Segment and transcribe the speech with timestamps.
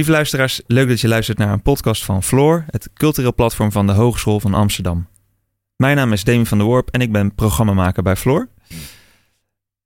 [0.00, 3.86] Lieve luisteraars, leuk dat je luistert naar een podcast van Floor, het cultureel platform van
[3.86, 5.06] de Hogeschool van Amsterdam.
[5.76, 8.48] Mijn naam is Demi van der Worp en ik ben programmamaker bij Floor.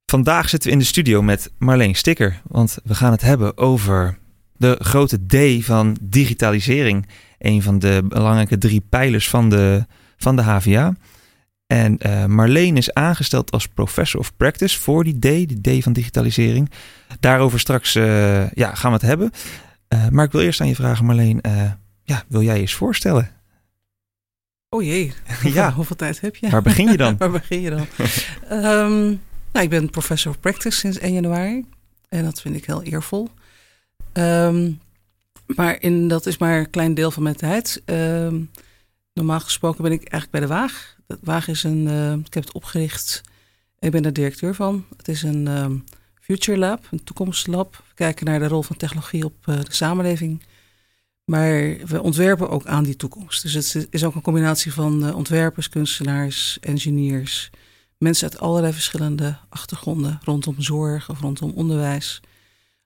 [0.05, 4.17] Vandaag zitten we in de studio met Marleen Sticker, want we gaan het hebben over
[4.57, 7.07] de grote D van digitalisering.
[7.37, 9.85] Een van de belangrijke drie pijlers van de,
[10.17, 10.93] van de HVA.
[11.67, 15.93] En uh, Marleen is aangesteld als professor of practice voor die D, de D van
[15.93, 16.71] digitalisering.
[17.19, 19.31] Daarover straks uh, ja, gaan we het hebben.
[19.95, 21.41] Uh, maar ik wil eerst aan je vragen, Marleen.
[22.03, 23.35] ja, wil jij je eens voorstellen?
[24.75, 25.13] Oh jee,
[25.43, 25.71] ja.
[25.73, 26.49] hoeveel tijd heb je?
[26.49, 27.17] Waar begin je dan?
[27.19, 27.87] Waar begin je dan?
[28.51, 29.21] um,
[29.53, 31.65] nou, ik ben professor of practice sinds 1 januari.
[32.09, 33.29] En dat vind ik heel eervol.
[34.13, 34.79] Um,
[35.45, 37.81] maar in, dat is maar een klein deel van mijn tijd.
[37.85, 38.51] Um,
[39.13, 40.95] normaal gesproken ben ik eigenlijk bij de Waag.
[41.07, 43.21] De Waag is een, uh, ik heb het opgericht.
[43.79, 44.85] Ik ben er directeur van.
[44.97, 45.47] Het is een
[46.25, 47.75] future lab, een toekomstlab.
[47.75, 50.43] We kijken naar de rol van technologie op uh, de samenleving.
[51.25, 53.41] Maar we ontwerpen ook aan die toekomst.
[53.41, 57.49] Dus het is ook een combinatie van uh, ontwerpers, kunstenaars, engineers,
[57.97, 62.21] mensen uit allerlei verschillende achtergronden rondom zorg of rondom onderwijs.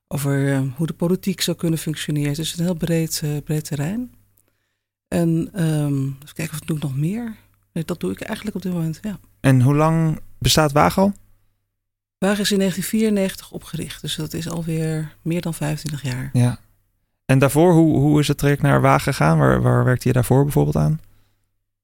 [0.08, 2.30] Over uh, hoe de politiek zou kunnen functioneren.
[2.30, 4.14] Het is een heel breed, breed terrein.
[5.08, 5.30] En
[5.64, 7.36] um, even kijken of ik doe nog meer.
[7.74, 9.20] Nee, dat doe ik eigenlijk op dit moment, ja.
[9.40, 10.98] En hoe lang bestaat Waag
[12.20, 14.02] Waag is in 1994 opgericht.
[14.02, 16.30] Dus dat is alweer meer dan 25 jaar.
[16.34, 16.60] Ja.
[17.26, 19.38] En daarvoor, hoe, hoe is het traject naar Waag gegaan?
[19.38, 21.00] Waar, waar werkte je daarvoor bijvoorbeeld aan?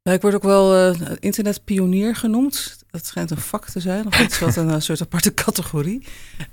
[0.03, 2.83] Nou, ik word ook wel uh, internetpionier genoemd.
[2.91, 6.07] Dat schijnt een vak te zijn, of iets wat een, een soort aparte categorie.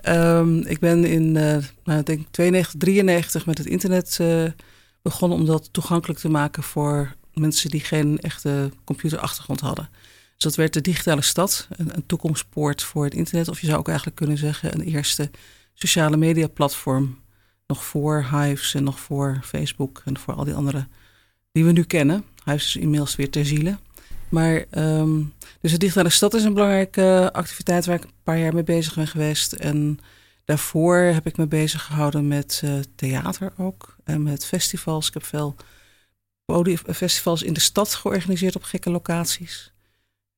[0.09, 4.21] Um, ik ben in, uh, nou, denk 92, 93 met het internet
[5.03, 9.89] begonnen om dat toegankelijk te maken voor mensen die geen echte computerachtergrond hadden.
[10.43, 13.49] Dus dat werd de digitale stad, een, een toekomstpoort voor het internet.
[13.49, 15.31] Of je zou ook eigenlijk kunnen zeggen een eerste
[15.75, 17.19] sociale media platform.
[17.67, 20.87] Nog voor Hives en nog voor Facebook en voor al die andere
[21.53, 22.25] die we nu kennen.
[22.45, 23.79] Hives is inmiddels weer ter ziele.
[24.29, 28.55] Maar um, dus de digitale stad is een belangrijke activiteit waar ik een paar jaar
[28.55, 29.53] mee bezig ben geweest.
[29.53, 29.99] En
[30.45, 33.97] daarvoor heb ik me bezig gehouden met uh, theater ook.
[34.05, 35.09] En met festivals.
[35.09, 35.57] Ik heb veel
[36.95, 39.72] festivals in de stad georganiseerd op gekke locaties.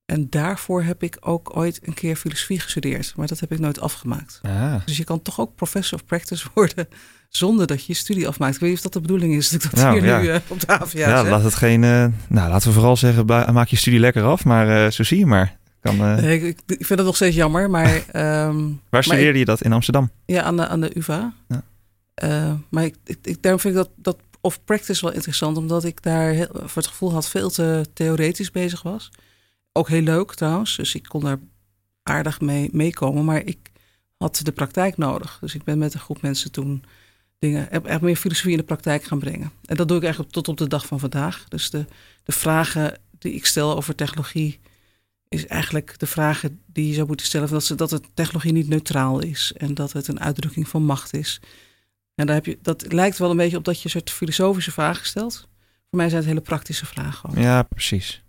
[0.05, 3.13] En daarvoor heb ik ook ooit een keer filosofie gestudeerd.
[3.15, 4.39] Maar dat heb ik nooit afgemaakt.
[4.41, 4.75] Ah.
[4.85, 6.87] Dus je kan toch ook professor of practice worden
[7.29, 8.53] zonder dat je je studie afmaakt.
[8.53, 10.19] Ik weet niet of dat de bedoeling is dat ik dat Nou, hier ja.
[10.19, 11.29] nu uh, op de AVA Ja, zeg.
[11.29, 11.83] laat het geen.
[11.83, 14.45] eh, nou, laten we vooral zeggen, maak je studie lekker af.
[14.45, 15.57] Maar eh, zo zie je maar.
[15.81, 18.03] Kan, eh, Nee, ik, ik vind het nog steeds jammer, maar...
[18.11, 20.09] ehm, waar studeerde je dat in Amsterdam?
[20.25, 21.33] Ja, aan de, aan de UvA.
[21.47, 21.63] Ja.
[22.69, 26.03] Maar ik, ik, ik, daarom vind ik dat, dat of practice wel interessant, omdat ik
[26.03, 29.11] daar heel, voor het gevoel had veel te theoretisch bezig was.
[29.77, 31.39] Ook heel leuk trouwens, dus ik kon daar
[32.03, 33.71] aardig mee meekomen, maar ik
[34.17, 35.37] had de praktijk nodig.
[35.41, 36.83] Dus ik ben met een groep mensen toen
[37.39, 39.51] dingen, echt meer filosofie in de praktijk gaan brengen.
[39.65, 41.43] En dat doe ik eigenlijk tot op de dag van vandaag.
[41.47, 41.85] Dus de,
[42.23, 44.59] de vragen die ik stel over technologie,
[45.27, 48.67] is eigenlijk de vragen die je zou moeten stellen: dat, ze, dat het technologie niet
[48.67, 51.39] neutraal is en dat het een uitdrukking van macht is.
[52.15, 54.71] En daar heb je, dat lijkt wel een beetje op dat je een soort filosofische
[54.71, 55.47] vragen stelt.
[55.89, 57.41] Voor mij zijn het hele praktische vragen.
[57.41, 58.23] Ja, precies.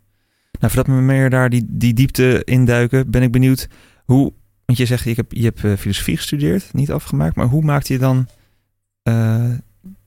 [0.59, 3.69] Nou, voordat we meer daar die, die diepte induiken, ben ik benieuwd
[4.05, 4.33] hoe.
[4.65, 7.37] Want je zegt, je hebt, je hebt uh, filosofie gestudeerd, niet afgemaakt.
[7.37, 8.29] Maar hoe maakte je dan
[9.09, 9.55] uh,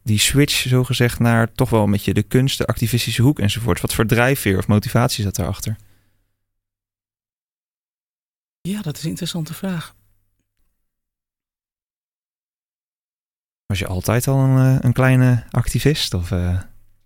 [0.03, 3.81] die switch, zo gezegd, naar toch wel met je de kunst, de activistische hoek enzovoort?
[3.81, 5.75] Wat voor drijfveer of motivatie zat daarachter?
[8.61, 9.95] Ja, dat is een interessante vraag.
[13.65, 16.61] Was je altijd al een, een kleine activist of uh,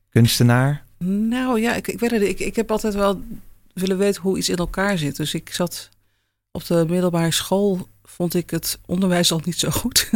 [0.09, 0.86] kunstenaar?
[1.06, 3.22] Nou ja, ik, ik, weet het, ik, ik heb altijd wel
[3.74, 5.16] willen weten hoe iets in elkaar zit.
[5.16, 5.90] Dus ik zat
[6.52, 10.09] op de middelbare school, vond ik het onderwijs al niet zo goed.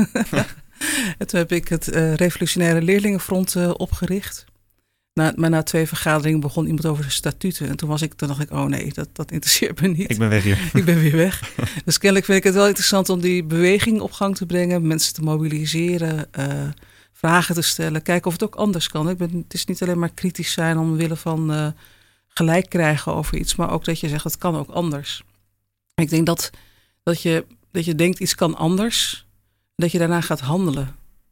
[1.18, 4.46] en toen heb ik het uh, Revolutionaire Leerlingenfront uh, opgericht.
[5.14, 7.68] Na, maar na twee vergaderingen begon iemand over de statuten.
[7.68, 10.12] En toen, was ik, toen dacht ik, oh nee, dat, dat interesseert me niet.
[10.12, 10.70] Ik ben weg hier.
[10.74, 11.54] ik ben weer weg.
[11.86, 14.88] dus kennelijk vind ik het wel interessant om die beweging op gang te brengen.
[14.88, 16.68] Mensen te mobiliseren, uh,
[17.18, 18.02] vragen te stellen.
[18.02, 19.10] Kijken of het ook anders kan.
[19.10, 21.68] Ik ben, het is niet alleen maar kritisch zijn omwille van uh,
[22.28, 23.56] gelijk krijgen over iets.
[23.56, 25.24] Maar ook dat je zegt, het kan ook anders.
[25.96, 26.50] Ik denk dat,
[27.04, 29.26] dat, je, dat je denkt, iets kan anders.
[29.76, 30.88] Dat je daarna gaat handelen.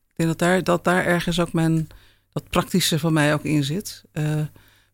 [0.09, 1.87] Ik denk dat daar, dat daar ergens ook mijn
[2.33, 4.03] dat praktische van mij ook in zit.
[4.13, 4.41] Uh,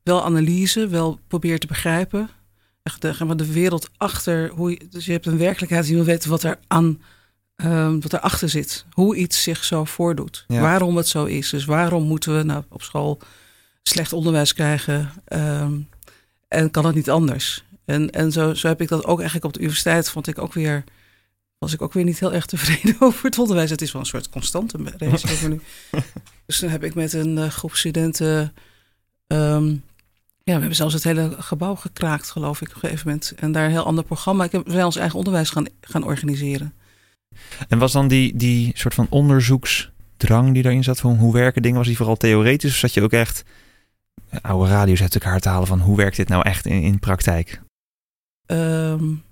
[0.04, 2.30] wel analyse, wel probeer te begrijpen.
[2.84, 4.50] Echt de, de wereld achter.
[4.50, 7.02] Hoe je, dus je hebt een werkelijkheid die wil weten wat er aan.
[7.66, 8.86] Um, wat erachter zit.
[8.92, 10.46] Hoe iets zich zo voordoet.
[10.48, 10.62] Ja.
[10.62, 11.50] Waarom het zo is.
[11.50, 13.19] Dus waarom moeten we nou, op school
[13.84, 15.12] slecht onderwijs krijgen.
[15.28, 15.90] Um,
[16.48, 17.63] en kan het niet anders.
[17.86, 20.10] En, en zo, zo heb ik dat ook eigenlijk op de universiteit.
[20.10, 20.84] Vond ik ook weer.
[21.58, 23.69] was ik ook weer niet heel erg tevreden over het onderwijs.
[23.69, 25.62] Het is wel een soort constante race nu.
[26.46, 28.54] Dus toen heb ik met een uh, groep studenten...
[29.28, 29.75] Ehm,
[30.44, 33.34] ja, we hebben zelfs het hele gebouw gekraakt, geloof ik, op een gegeven moment.
[33.36, 34.44] En daar een heel ander programma.
[34.44, 36.74] Ik heb, we zijn ons eigen onderwijs gaan, gaan organiseren.
[37.68, 41.78] En was dan die, die soort van onderzoeksdrang die daarin zat, van hoe werken dingen,
[41.78, 42.72] was die vooral theoretisch?
[42.72, 43.44] Of zat je ook echt
[44.42, 47.62] oude radio's uit elkaar te halen van hoe werkt dit nou echt in, in praktijk?
[48.45, 49.24] Um,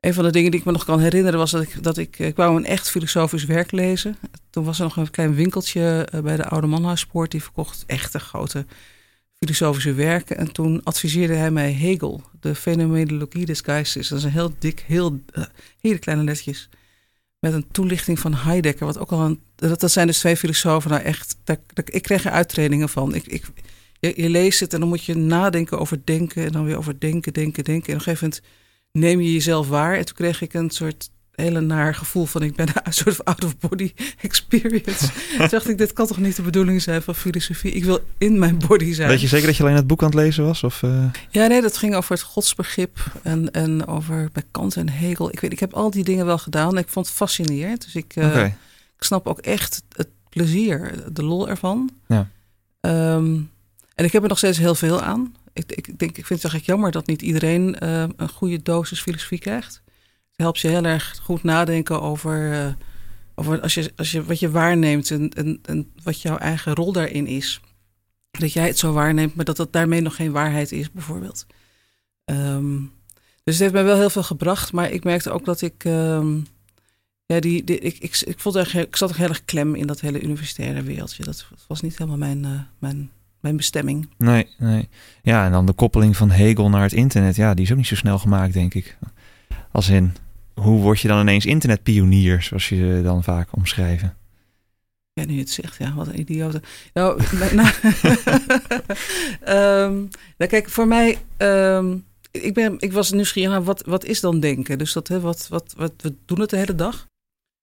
[0.00, 2.18] een van de dingen die ik me nog kan herinneren was dat ik, dat ik,
[2.18, 4.16] ik wou een echt filosofisch werk lezen.
[4.50, 8.18] Toen was er nog een klein winkeltje eh, bij de Oude Manhuispoort die verkocht echte
[8.18, 8.66] grote
[9.38, 10.36] filosofische werken.
[10.36, 14.08] En toen adviseerde hij mij Hegel, de Fenomenologie des Geistes.
[14.08, 15.20] Dat is een heel dik, heel,
[15.80, 16.68] hele kleine letjes.
[17.44, 18.86] Met een toelichting van Heidegger.
[18.86, 20.90] Wat ook al een, dat, dat zijn dus twee filosofen.
[20.90, 21.36] Nou echt,
[21.84, 23.14] ik kreeg er uittredingen van.
[23.14, 23.44] Ik, ik,
[24.00, 26.44] je, je, leest het en dan moet je nadenken over denken.
[26.44, 27.88] En dan weer over denken, denken, denken.
[27.88, 28.42] En op een gegeven moment
[28.92, 29.96] neem je jezelf waar.
[29.96, 33.92] En toen kreeg ik een soort hele naar gevoel van ik ben een soort out-of-body
[34.20, 35.06] experience.
[35.38, 37.72] toen dacht ik, dit kan toch niet de bedoeling zijn van filosofie?
[37.72, 39.08] Ik wil in mijn body zijn.
[39.08, 40.62] Weet je zeker dat je alleen het boek aan het lezen was?
[40.62, 41.04] Of, uh...
[41.30, 45.32] Ja, nee, dat ging over het godsbegrip en, en over bij Kant en Hegel.
[45.32, 47.84] Ik weet, ik heb al die dingen wel gedaan en ik vond het fascinerend.
[47.84, 48.46] Dus ik, uh, okay.
[48.96, 51.90] ik snap ook echt het plezier, de lol ervan.
[52.08, 52.28] Ja.
[52.80, 53.50] Um,
[53.94, 56.52] en ik heb er nog steeds heel veel aan ik, ik, denk, ik vind het
[56.52, 59.82] eigenlijk jammer dat niet iedereen uh, een goede dosis filosofie krijgt.
[60.34, 62.72] Het helpt je heel erg goed nadenken over, uh,
[63.34, 66.92] over als je, als je, wat je waarneemt en, en, en wat jouw eigen rol
[66.92, 67.60] daarin is.
[68.30, 71.46] Dat jij het zo waarneemt, maar dat dat daarmee nog geen waarheid is, bijvoorbeeld.
[72.24, 72.92] Um,
[73.42, 75.84] dus het heeft mij wel heel veel gebracht, maar ik merkte ook dat ik.
[75.84, 76.46] Um,
[77.26, 80.00] ja, die, ik, ik, ik, vond er, ik zat er heel erg klem in dat
[80.00, 81.24] hele universitaire wereldje.
[81.24, 83.10] Dat was niet helemaal mijn, uh, mijn
[83.44, 84.08] mijn bestemming.
[84.18, 84.88] Nee, nee.
[85.22, 87.36] Ja, en dan de koppeling van Hegel naar het internet.
[87.36, 88.96] Ja, die is ook niet zo snel gemaakt, denk ik.
[89.70, 90.14] Als in,
[90.54, 94.16] hoe word je dan ineens internetpionier, zoals je dan vaak omschrijven?
[95.12, 96.62] Ja, nu het zegt, ja, wat een idiote.
[96.92, 97.22] Nou,
[97.54, 97.68] nou,
[99.48, 100.08] um,
[100.38, 104.40] nou, kijk, voor mij, um, ik, ben, ik was nieuwsgierig naar wat, wat is dan
[104.40, 104.78] denken?
[104.78, 107.06] Dus dat, hè, wat, wat, wat, we doen het de hele dag.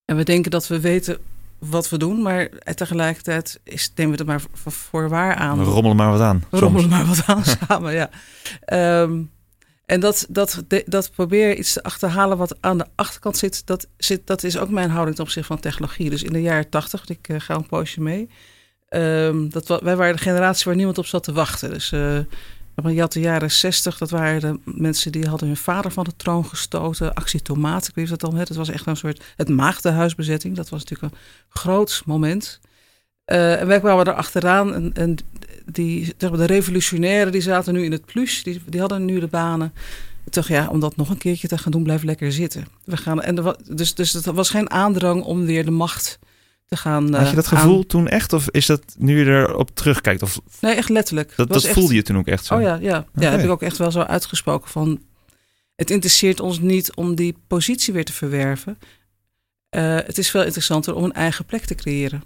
[0.04, 1.18] En we denken dat we weten
[1.58, 4.42] wat we doen, maar tegelijkertijd is, nemen we het maar
[4.72, 5.58] voor, waar aan.
[5.58, 6.44] We rommelen maar wat aan.
[6.50, 8.10] We rommelen maar wat aan samen, ja.
[9.02, 9.30] Um,
[9.92, 14.26] en dat, dat, dat probeer iets te achterhalen wat aan de achterkant zit, dat, zit,
[14.26, 16.10] dat is ook mijn houding ten opzichte van technologie.
[16.10, 18.28] Dus in de jaren tachtig, ik uh, ga een poosje mee,
[18.90, 21.70] um, dat, wij waren de generatie waar niemand op zat te wachten.
[21.70, 22.18] Dus uh,
[22.84, 26.16] je had de jaren 60, dat waren de mensen die hadden hun vader van de
[26.16, 27.14] troon gestoten.
[27.14, 28.36] Actie Tomaat, ik weet dat dan.
[28.36, 30.56] Het was echt een soort, het maagdenhuisbezetting.
[30.56, 32.60] Dat was natuurlijk een groot moment.
[33.26, 35.16] Uh, en wij kwamen er achteraan en
[35.66, 38.42] die, de revolutionairen die zaten nu in het plus.
[38.42, 39.72] Die, die hadden nu de banen.
[40.24, 42.66] Ik dacht, ja, om dat nog een keertje te gaan doen, blijf lekker zitten.
[42.84, 46.18] We gaan, en er, dus, dus het was geen aandrang om weer de macht
[46.66, 47.14] te gaan.
[47.14, 47.86] Had je dat uh, gevoel aan...
[47.86, 48.32] toen echt?
[48.32, 50.22] Of is dat nu je erop terugkijkt?
[50.22, 50.40] Of...
[50.60, 51.32] Nee, echt letterlijk.
[51.36, 51.74] Dat, dat echt...
[51.74, 52.54] voelde je toen ook echt zo?
[52.54, 52.98] Oh ja, ja.
[52.98, 53.24] Okay.
[53.24, 55.00] ja heb ik ook echt wel zo uitgesproken van...
[55.76, 58.78] Het interesseert ons niet om die positie weer te verwerven.
[59.76, 62.22] Uh, het is veel interessanter om een eigen plek te creëren.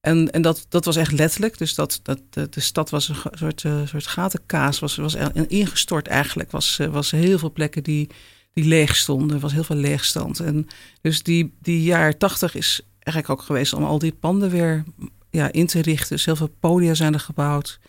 [0.00, 1.58] En, en dat, dat was echt letterlijk.
[1.58, 4.78] Dus dat, dat, de, stad was een soort, uh, soort gatenkaas.
[4.78, 5.16] Was, was
[5.46, 6.50] ingestort eigenlijk.
[6.50, 8.08] Was, was heel veel plekken die,
[8.52, 9.36] die leeg stonden.
[9.36, 10.40] Er was heel veel leegstand.
[10.40, 10.66] En
[11.00, 14.84] dus die, die jaar tachtig is eigenlijk ook geweest om al die panden weer
[15.30, 16.16] ja, in te richten.
[16.16, 17.80] Dus heel veel podia zijn er gebouwd.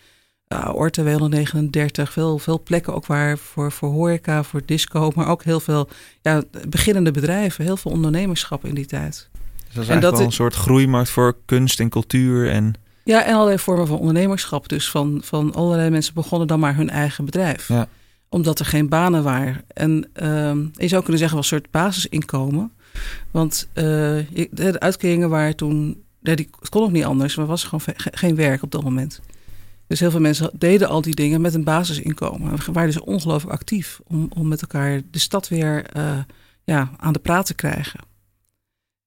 [0.53, 5.43] Uh, Orte 239, veel, veel plekken ook waar voor, voor horeca, voor disco, maar ook
[5.43, 5.89] heel veel
[6.21, 9.29] ja, beginnende bedrijven, heel veel ondernemerschap in die tijd.
[9.73, 12.73] Dus dat is en dat wel een soort groeimarkt voor kunst en cultuur en...
[13.03, 14.69] Ja, en allerlei vormen van ondernemerschap.
[14.69, 17.67] Dus van, van allerlei mensen begonnen dan maar hun eigen bedrijf.
[17.67, 17.87] Ja.
[18.29, 19.63] Omdat er geen banen waren.
[19.67, 22.71] En um, je zou kunnen zeggen, wel een soort basisinkomen.
[23.31, 23.83] Want uh,
[24.51, 28.35] de uitkeringen waren toen, die, het kon ook niet anders, maar er was gewoon geen
[28.35, 29.21] werk op dat moment.
[29.87, 32.55] Dus heel veel mensen deden al die dingen met een basisinkomen.
[32.55, 36.17] We waren dus ongelooflijk actief om, om met elkaar de stad weer uh,
[36.63, 37.99] ja, aan de praat te krijgen.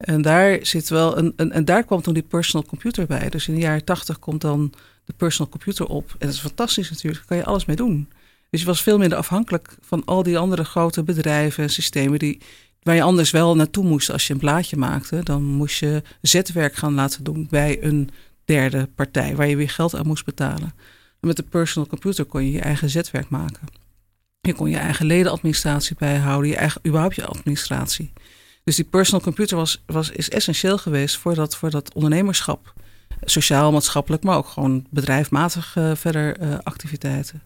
[0.05, 3.29] En daar zit wel een, een, en daar kwam toen die personal computer bij.
[3.29, 4.73] Dus in de jaren tachtig komt dan
[5.05, 6.11] de personal computer op.
[6.11, 8.09] En dat is fantastisch natuurlijk, daar kan je alles mee doen.
[8.51, 12.41] Dus je was veel minder afhankelijk van al die andere grote bedrijven en systemen die,
[12.83, 15.23] waar je anders wel naartoe moest als je een blaadje maakte.
[15.23, 18.11] Dan moest je zetwerk gaan laten doen bij een
[18.45, 20.73] derde partij waar je weer geld aan moest betalen.
[21.21, 23.67] En met de personal computer kon je je eigen zetwerk maken.
[24.41, 28.13] Je kon je eigen ledenadministratie bijhouden, je eigen überhaupt je administratie.
[28.65, 32.73] Dus die personal computer was, was, is essentieel geweest voor dat, voor dat ondernemerschap.
[33.25, 37.43] Sociaal, maatschappelijk, maar ook gewoon bedrijfmatig uh, verder uh, activiteiten.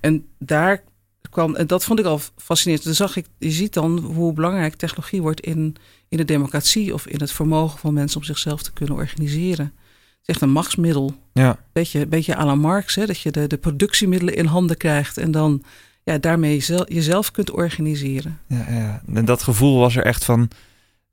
[0.00, 0.82] En daar
[1.30, 2.84] kwam, en dat vond ik al fascinerend.
[2.84, 5.76] Dan zag ik, je ziet dan hoe belangrijk technologie wordt in,
[6.08, 9.66] in de democratie of in het vermogen van mensen om zichzelf te kunnen organiseren.
[9.66, 11.14] Het is echt een machtsmiddel.
[11.32, 11.58] Ja.
[11.72, 15.30] Beetje, beetje à la Marx, hè, dat je de, de productiemiddelen in handen krijgt en
[15.30, 15.62] dan
[16.08, 18.38] ja, daarmee jezelf, jezelf kunt organiseren.
[18.46, 19.02] Ja, ja.
[19.14, 20.50] En dat gevoel was er echt van,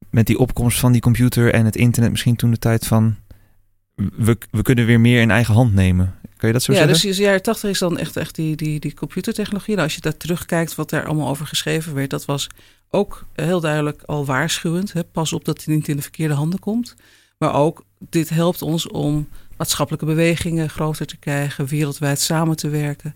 [0.10, 3.16] met die opkomst van die computer en het internet misschien toen de tijd van,
[3.96, 6.16] we, we kunnen weer meer in eigen hand nemen.
[6.38, 7.08] Kun je dat zo ja, zeggen?
[7.08, 9.74] dus de jaren tachtig is dan echt, echt die, die, die computertechnologie.
[9.74, 12.48] Nou, als je daar terugkijkt wat daar allemaal over geschreven werd, dat was
[12.90, 14.94] ook heel duidelijk al waarschuwend.
[14.94, 15.04] Hè?
[15.04, 16.96] Pas op dat het niet in de verkeerde handen komt.
[17.38, 23.16] Maar ook, dit helpt ons om maatschappelijke bewegingen groter te krijgen, wereldwijd samen te werken.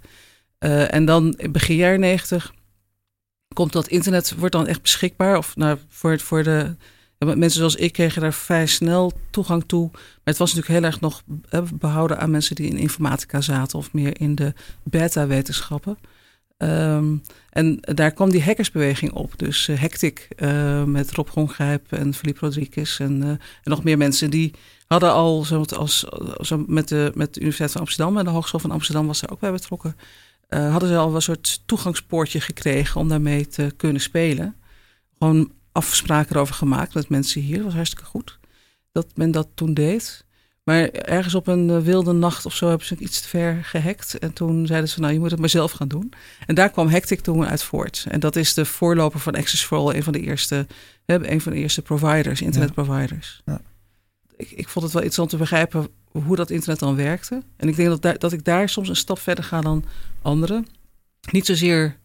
[0.60, 2.54] Uh, en dan begin jaren negentig
[3.54, 5.38] komt dat internet, wordt dan echt beschikbaar.
[5.38, 6.75] Of nou, voor, voor de
[7.18, 9.89] mensen zoals ik kregen daar vrij snel toegang toe.
[9.92, 11.24] Maar het was natuurlijk heel erg nog
[11.74, 15.98] behouden aan mensen die in informatica zaten of meer in de beta-wetenschappen.
[16.58, 19.34] Um, en daar kwam die hackersbeweging op.
[19.38, 20.28] Dus uh, Hectic
[20.86, 24.54] met Rob Gongrijp en Philippe Rodriguez en, nog meer mensen die
[24.88, 26.06] hadden al zo, als,
[26.42, 29.32] zo met, de, met de Universiteit van Amsterdam en de Hogeschool van Amsterdam was er
[29.32, 29.96] ook bij betrokken.
[30.50, 34.56] Hadden ze al een soort toegangspoortje gekregen om daarmee te kunnen spelen.
[35.18, 37.56] Gewoon afspraken erover gemaakt met mensen hier.
[37.56, 38.39] Dat was hartstikke goed
[38.91, 40.25] dat men dat toen deed.
[40.63, 44.20] Maar ergens op een wilde nacht of zo hebben ze iets te ver gehackt.
[44.20, 46.13] En toen zeiden ze, nou, je moet het maar zelf gaan doen.
[46.46, 48.06] En daar kwam Hectic toen uit voort.
[48.10, 50.68] En dat is de voorloper van Access for All, een van de eerste,
[51.06, 53.41] een van de eerste providers, internetproviders.
[53.46, 53.62] Ja.
[54.36, 57.44] Ik, ik vond het wel interessant te begrijpen hoe dat internet dan werkte.
[57.58, 59.84] En ik denk dat, daar, dat ik daar soms een stap verder ga dan
[60.22, 60.68] anderen.
[61.32, 61.98] Niet zozeer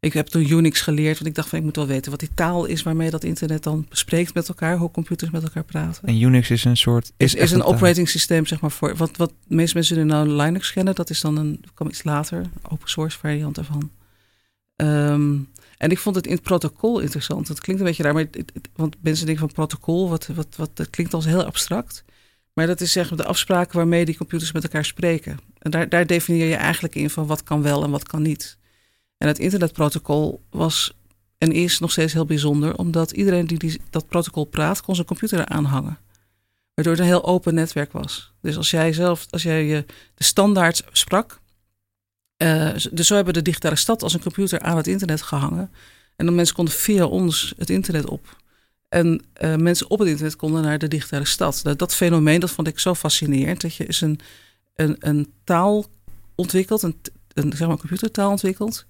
[0.00, 2.34] ik heb toen Unix geleerd, want ik dacht van ik moet wel weten wat die
[2.34, 6.08] taal is waarmee dat internet dan spreekt met elkaar, hoe computers met elkaar praten.
[6.08, 7.12] En Unix is een soort.
[7.16, 10.28] Is, is, een operating systeem, zeg maar, voor wat, wat de meeste mensen nu nou
[10.28, 10.94] Linux kennen.
[10.94, 13.90] Dat is dan een, kwam iets later, open source variant daarvan.
[14.76, 15.48] Um,
[15.78, 17.48] en ik vond het in het protocol interessant.
[17.48, 20.70] Het klinkt een beetje raar, maar het, want mensen denken van protocol, wat, wat, wat,
[20.76, 22.04] dat klinkt als heel abstract.
[22.58, 25.38] Maar dat is zeg maar de afspraken waarmee die computers met elkaar spreken.
[25.58, 28.58] En daar, daar definieer je eigenlijk in van wat kan wel en wat kan niet.
[29.16, 30.96] En het internetprotocol was
[31.38, 35.06] en is nog steeds heel bijzonder, omdat iedereen die, die dat protocol praat, kon zijn
[35.06, 35.98] computer eraan hangen.
[36.74, 38.32] Waardoor het een heel open netwerk was.
[38.40, 39.84] Dus als jij zelf, als jij je
[40.14, 41.40] de standaard sprak,
[42.42, 45.70] uh, dus zo hebben de digitale stad als een computer aan het internet gehangen.
[46.16, 48.36] En dan mensen konden via ons het internet op.
[48.88, 51.60] En uh, mensen op het internet konden naar de digitale stad.
[51.62, 53.60] Dat, dat, fenomeen, dat vond ik zo fascinerend.
[53.60, 54.20] Dat je is een,
[54.74, 55.86] een, een taal
[56.34, 56.96] ontwikkelt, een,
[57.32, 58.86] een, zeg maar, computertaal ontwikkelt,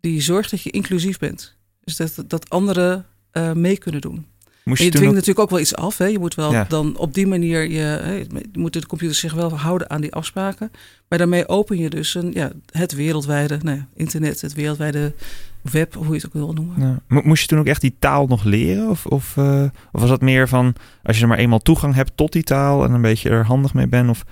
[0.00, 1.56] die zorgt dat je inclusief bent.
[1.84, 4.26] Dus dat, dat anderen uh, mee kunnen doen.
[4.64, 5.98] Moest je, je dwingt natuurlijk ook wel iets af.
[5.98, 6.04] Hè?
[6.04, 6.64] Je moet wel ja.
[6.68, 8.26] dan op die manier, je, hè,
[8.70, 10.70] de computer zich wel houden aan die afspraken.
[11.08, 15.14] Maar daarmee open je dus een, ja, het wereldwijde nou ja, internet, het wereldwijde
[15.62, 17.02] web, hoe je het ook wil noemen.
[17.08, 17.20] Ja.
[17.22, 18.90] Moest je toen ook echt die taal nog leren?
[18.90, 19.62] Of, of, uh,
[19.92, 22.84] of was dat meer van, als je er maar eenmaal toegang hebt tot die taal
[22.84, 24.10] en een beetje er handig mee bent?
[24.10, 24.24] Of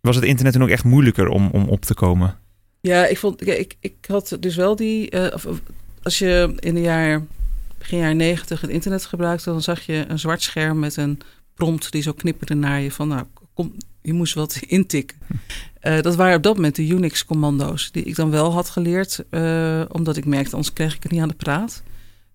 [0.00, 2.38] was het internet toen ook echt moeilijker om, om op te komen?
[2.80, 5.26] Ja, ik vond, ik, ik had dus wel die, uh,
[6.02, 7.22] als je in de jaar,
[7.78, 11.20] begin jaren negentig het internet gebruikte, dan zag je een zwart scherm met een
[11.54, 13.24] prompt die zo knipperde naar je van, nou,
[13.54, 15.18] kom, je moest wat intikken.
[15.82, 19.82] Uh, dat waren op dat moment de Unix-commando's die ik dan wel had geleerd, uh,
[19.88, 21.82] omdat ik merkte, anders kreeg ik het niet aan de praat.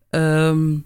[0.09, 0.85] Um,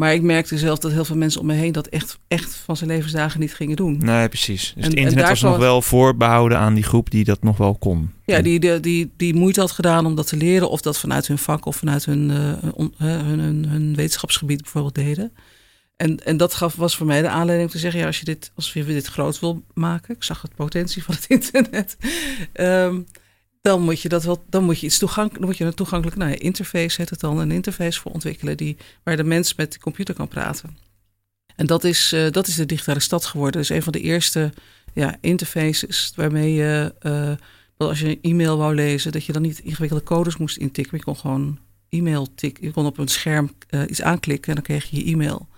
[0.00, 2.76] maar ik merkte zelf dat heel veel mensen om me heen dat echt, echt van
[2.76, 3.98] zijn levensdagen niet gingen doen.
[3.98, 4.72] Nee, precies.
[4.74, 7.74] Dus en, het internet was nog wel voorbehouden aan die groep die dat nog wel
[7.74, 8.10] kon.
[8.24, 10.70] Ja, die, die, die, die moeite had gedaan om dat te leren.
[10.70, 12.36] Of dat vanuit hun vak of vanuit hun, uh,
[12.96, 15.32] hun, hun, hun, wetenschapsgebied bijvoorbeeld deden.
[16.00, 18.00] En, en dat gaf, was voor mij de aanleiding om te zeggen...
[18.00, 20.14] Ja, als je dit, als je dit groot wil maken...
[20.14, 21.96] Ik zag het potentie van het internet...
[22.54, 23.06] Um,
[23.62, 26.34] dan moet je dat wel, dan moet je iets toegankelijk, moet je een toegankelijk nou,
[26.34, 30.14] interface heet het dan, een interface voor ontwikkelen die, waar de mens met de computer
[30.14, 30.78] kan praten.
[31.56, 33.60] En dat is, uh, dat is de digitale stad geworden.
[33.60, 34.52] Dus een van de eerste
[34.94, 39.58] ja, interfaces waarmee je, uh, als je een e-mail wou lezen, dat je dan niet
[39.58, 40.96] ingewikkelde codes moest intikken.
[40.96, 42.64] Je kon gewoon e-mail tikken.
[42.64, 45.48] Je kon op een scherm uh, iets aanklikken en dan kreeg je je e-mail.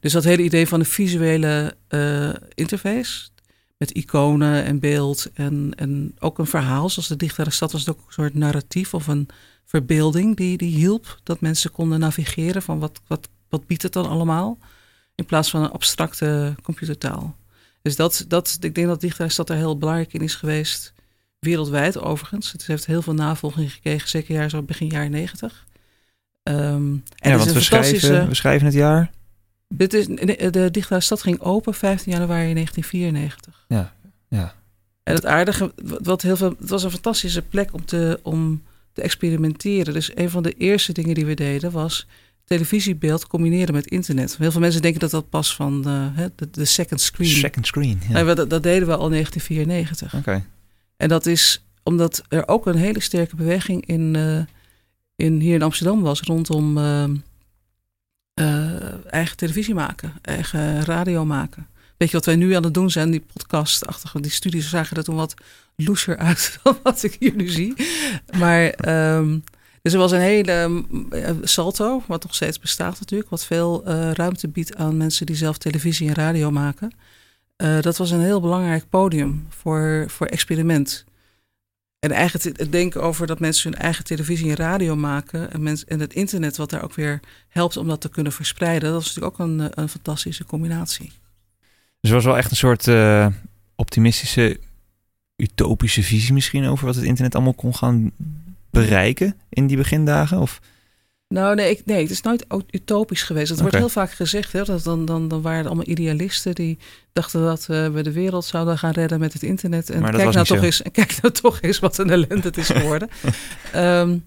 [0.00, 1.76] Dus dat hele idee van een visuele
[2.54, 3.28] interface,
[3.76, 6.90] met iconen en beeld en, en ook een verhaal.
[6.90, 9.28] Zoals de digitale stad was het ook een soort narratief of een
[9.64, 11.20] verbeelding die, die hielp.
[11.22, 14.58] Dat mensen konden navigeren van wat, wat, wat biedt het dan allemaal.
[15.14, 17.36] In plaats van een abstracte computertaal.
[17.82, 20.92] Dus dat, dat, ik denk dat digitale stad er heel belangrijk in is geweest.
[21.38, 22.52] Wereldwijd overigens.
[22.52, 25.66] Het heeft heel veel navolging gekregen, zeker jaar, zo begin jaren negentig.
[26.42, 29.10] Um, ja, want we schrijven, we schrijven het jaar
[29.74, 30.06] dit is,
[30.50, 33.64] de digitale stad ging open 15 januari 1994.
[33.68, 33.94] Ja,
[34.28, 34.54] ja.
[35.02, 35.72] En het aardige,
[36.02, 38.62] wat heel veel, het was een fantastische plek om te, om
[38.92, 39.94] te experimenteren.
[39.94, 42.06] Dus een van de eerste dingen die we deden was
[42.44, 44.36] televisiebeeld combineren met internet.
[44.36, 47.28] Heel veel mensen denken dat dat pas van de, de, second screen.
[47.28, 48.00] Second screen.
[48.08, 48.22] Ja.
[48.22, 50.14] Nee, dat, dat, deden we al 1994.
[50.14, 50.44] Oké.
[50.96, 54.40] En dat is omdat er ook een hele sterke beweging in, uh,
[55.16, 57.04] in hier in Amsterdam was rondom uh,
[58.40, 61.66] uh, eigen televisie maken, eigen radio maken.
[61.96, 65.04] Weet je wat wij nu aan het doen zijn, die podcast-achtige, die studies zagen er
[65.04, 65.34] toen wat
[65.76, 67.74] looser uit dan wat ik hier nu zie.
[68.38, 69.44] Maar um,
[69.82, 74.12] dus er was een hele uh, salto, wat nog steeds bestaat natuurlijk, wat veel uh,
[74.12, 76.92] ruimte biedt aan mensen die zelf televisie en radio maken.
[77.80, 81.04] Dat was een heel belangrijk podium voor, voor experiment.
[82.00, 85.84] En eigenlijk het denken over dat mensen hun eigen televisie en radio maken en, mens,
[85.84, 89.06] en het internet wat daar ook weer helpt om dat te kunnen verspreiden, dat is
[89.06, 91.12] natuurlijk ook een, een fantastische combinatie.
[92.00, 93.26] Dus er was wel echt een soort uh,
[93.74, 94.60] optimistische,
[95.36, 98.10] utopische visie misschien over wat het internet allemaal kon gaan
[98.70, 100.38] bereiken in die begindagen?
[100.38, 100.60] Of?
[101.34, 103.50] Nou, nee, ik, nee, het is nooit utopisch geweest.
[103.50, 106.78] Het wordt heel vaak gezegd, hè, dat dan, dan, dan waren het allemaal idealisten die
[107.12, 109.90] dachten dat uh, we de wereld zouden gaan redden met het internet.
[109.90, 112.66] En kijk nou, toch eens, en kijk nou toch eens wat een ellende het is
[112.66, 113.08] geworden.
[113.76, 114.24] um,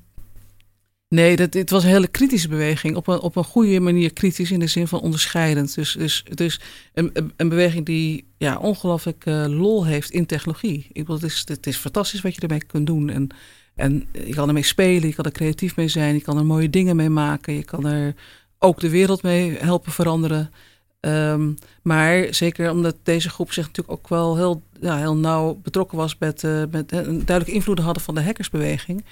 [1.20, 2.96] nee, dat, het was een hele kritische beweging.
[2.96, 5.76] Op een, op een goede manier kritisch in de zin van onderscheidend.
[5.76, 6.60] Dus, dus, dus
[6.94, 10.88] een, een beweging die ja, ongelooflijk uh, lol heeft in technologie.
[10.92, 13.10] Ik bedoel, het, is, het is fantastisch wat je ermee kunt doen.
[13.10, 13.30] En
[13.76, 16.70] en je kan ermee spelen, je kan er creatief mee zijn, je kan er mooie
[16.70, 18.16] dingen mee maken, je kan er
[18.60, 20.52] ook de wereld mee helpen veranderen.
[21.00, 25.98] Um, maar zeker omdat deze groep zich natuurlijk ook wel heel, ja, heel nauw betrokken
[25.98, 29.06] was met, uh, met uh, duidelijke invloeden hadden van de hackersbeweging.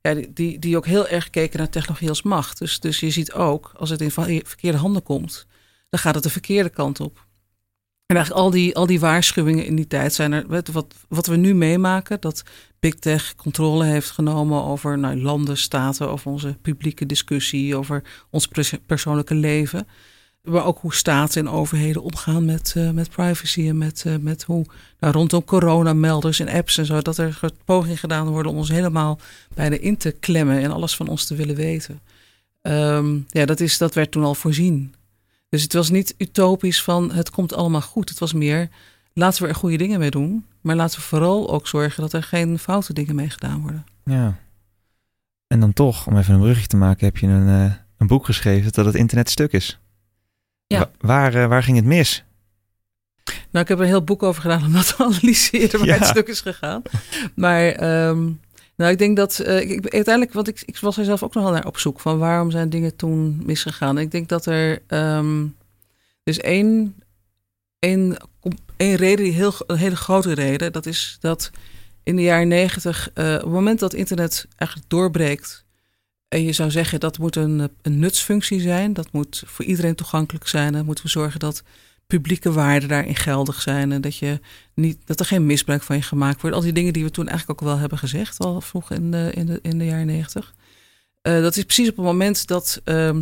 [0.00, 2.58] Ja, die, die ook heel erg keken naar technologie als macht.
[2.58, 5.46] Dus, dus je ziet ook, als het in verkeerde handen komt,
[5.90, 7.26] dan gaat het de verkeerde kant op.
[8.08, 10.44] En eigenlijk al die, al die waarschuwingen in die tijd zijn er.
[10.72, 12.42] Wat, wat we nu meemaken, dat
[12.80, 18.48] Big Tech controle heeft genomen over nou, landen, staten, over onze publieke discussie, over ons
[18.86, 19.86] persoonlijke leven.
[20.42, 24.42] Maar ook hoe staten en overheden omgaan met, uh, met privacy en met, uh, met
[24.42, 24.64] hoe
[24.98, 29.18] nou, rondom coronamelders en apps en zo, dat er pogingen gedaan worden om ons helemaal
[29.54, 32.00] bijna in te klemmen en alles van ons te willen weten.
[32.62, 34.94] Um, ja, dat, is, dat werd toen al voorzien.
[35.48, 38.08] Dus het was niet utopisch van het komt allemaal goed.
[38.08, 38.68] Het was meer
[39.12, 40.46] laten we er goede dingen mee doen.
[40.60, 43.86] Maar laten we vooral ook zorgen dat er geen foute dingen mee gedaan worden.
[44.04, 44.36] Ja.
[45.46, 48.24] En dan toch, om even een brugje te maken, heb je een, uh, een boek
[48.24, 49.78] geschreven dat het internet stuk is.
[50.66, 50.90] Ja.
[51.00, 52.24] waar, uh, waar ging het mis?
[53.24, 56.08] Nou, ik heb er een heel boek over gedaan om dat te analyseren waar het
[56.08, 56.82] stuk is gegaan.
[57.34, 58.40] Maar um,
[58.78, 61.52] nou, ik denk dat uh, ik, uiteindelijk, want ik, ik was er zelf ook nogal
[61.52, 63.98] naar op zoek van waarom zijn dingen toen misgegaan.
[63.98, 65.56] Ik denk dat er um,
[66.22, 66.94] dus één,
[67.78, 68.16] één,
[68.76, 71.50] één reden, heel, een hele grote reden, dat is dat
[72.02, 75.64] in de jaren negentig, uh, op het moment dat internet eigenlijk doorbreekt,
[76.28, 80.46] en je zou zeggen dat moet een, een nutsfunctie zijn, dat moet voor iedereen toegankelijk
[80.46, 81.62] zijn, dan moeten we zorgen dat
[82.08, 83.92] publieke waarden daarin geldig zijn.
[83.92, 84.40] En dat, je
[84.74, 86.56] niet, dat er geen misbruik van je gemaakt wordt.
[86.56, 89.30] Al die dingen die we toen eigenlijk ook wel hebben gezegd, al vroeg in de,
[89.34, 90.54] in de, in de jaren negentig.
[91.22, 93.16] Uh, dat is precies op het moment dat uh,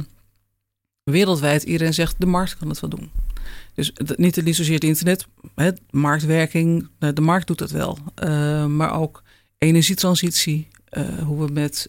[1.02, 3.10] wereldwijd iedereen zegt: de markt kan het wel doen.
[3.74, 7.98] Dus niet, niet zozeer het internet, hè, marktwerking, nou, de markt doet dat wel.
[8.24, 9.22] Uh, maar ook
[9.58, 11.88] energietransitie, uh, hoe we met,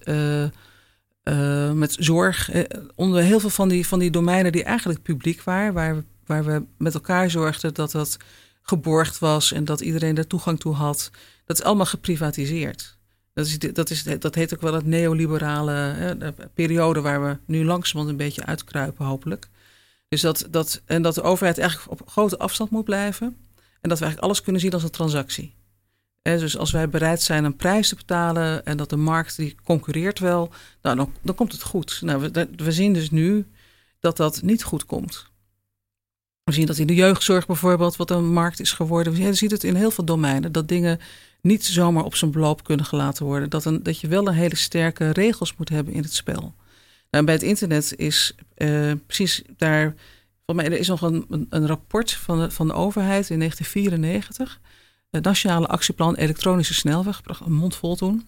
[1.73, 2.51] met zorg,
[2.95, 6.65] onder heel veel van die, van die domeinen die eigenlijk publiek waren, waar waar we
[6.77, 8.17] met elkaar zorgden dat dat
[8.61, 11.11] geborgd was en dat iedereen daar toegang toe had.
[11.45, 12.97] Dat is allemaal geprivatiseerd.
[13.33, 17.65] Dat, is, dat, is, dat heet ook wel het neoliberale hè, periode waar we nu
[17.65, 19.49] langzamerhand een beetje uitkruipen, hopelijk.
[20.09, 23.27] Dus dat, dat, en dat de overheid eigenlijk op grote afstand moet blijven.
[23.81, 25.55] En dat we eigenlijk alles kunnen zien als een transactie.
[26.21, 30.19] Dus als wij bereid zijn een prijs te betalen en dat de markt die concurreert
[30.19, 31.99] wel, nou, dan, dan komt het goed.
[32.01, 33.47] Nou, we, we zien dus nu
[33.99, 35.25] dat dat niet goed komt.
[36.47, 39.13] We zien dat in de jeugdzorg bijvoorbeeld, wat een markt is geworden.
[39.13, 40.99] We zien het in heel veel domeinen, dat dingen
[41.41, 43.49] niet zomaar op zijn beloop kunnen gelaten worden.
[43.49, 46.53] Dat, een, dat je wel een hele sterke regels moet hebben in het spel.
[47.11, 49.95] Nou, bij het internet is uh, precies daar.
[50.45, 54.59] Voor mij, er is nog een, een, rapport van de, van de overheid in 1994.
[55.09, 58.27] Het Nationale Actieplan Elektronische Snelweg, een mond vol toen.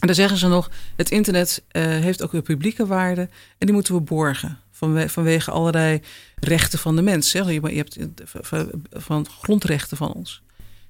[0.00, 3.22] En daar zeggen ze nog: het internet uh, heeft ook een publieke waarde
[3.58, 4.61] en die moeten we borgen
[5.06, 6.00] vanwege allerlei
[6.34, 7.32] rechten van de mens.
[7.32, 7.40] Hè.
[7.40, 7.98] Je, hebt
[8.90, 10.42] van grondrechten van ons.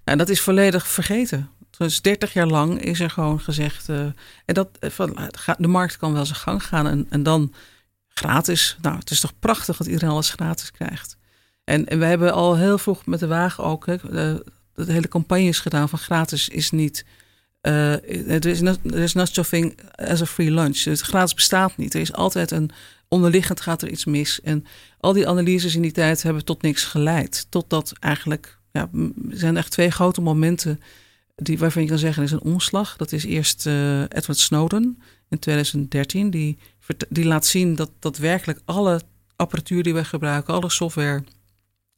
[0.04, 1.50] En dat is volledig vergeten.
[1.78, 3.88] Dus 30 jaar lang is er gewoon gezegd.
[3.88, 3.98] Uh,
[4.44, 6.86] en dat, eh, van, de markt kan wel zijn gang gaan.
[6.86, 7.54] En, en dan
[8.08, 8.76] gratis.
[8.80, 11.16] Nou, het is toch prachtig dat iedereen alles gratis krijgt.
[11.64, 13.86] En, en we hebben al heel vroeg met de wagen ook.
[13.86, 17.04] Hè, de, de hele campagnes gedaan van gratis is niet
[17.62, 20.84] er, is no, er is not such thing as a free lunch.
[20.84, 21.94] Het gratis bestaat niet.
[21.94, 22.70] Er is altijd een
[23.12, 24.40] onderliggend gaat er iets mis.
[24.40, 24.64] En
[25.00, 27.46] al die analyses in die tijd hebben tot niks geleid.
[27.48, 28.90] Totdat eigenlijk, ja,
[29.28, 30.80] zijn echt twee grote momenten
[31.34, 32.96] die, waarvan je kan zeggen, is een omslag.
[32.96, 36.30] Dat is eerst uh, Edward Snowden in 2013.
[36.30, 36.58] Die,
[37.08, 39.00] die laat zien dat, dat werkelijk alle
[39.36, 41.24] apparatuur die we gebruiken, alle software,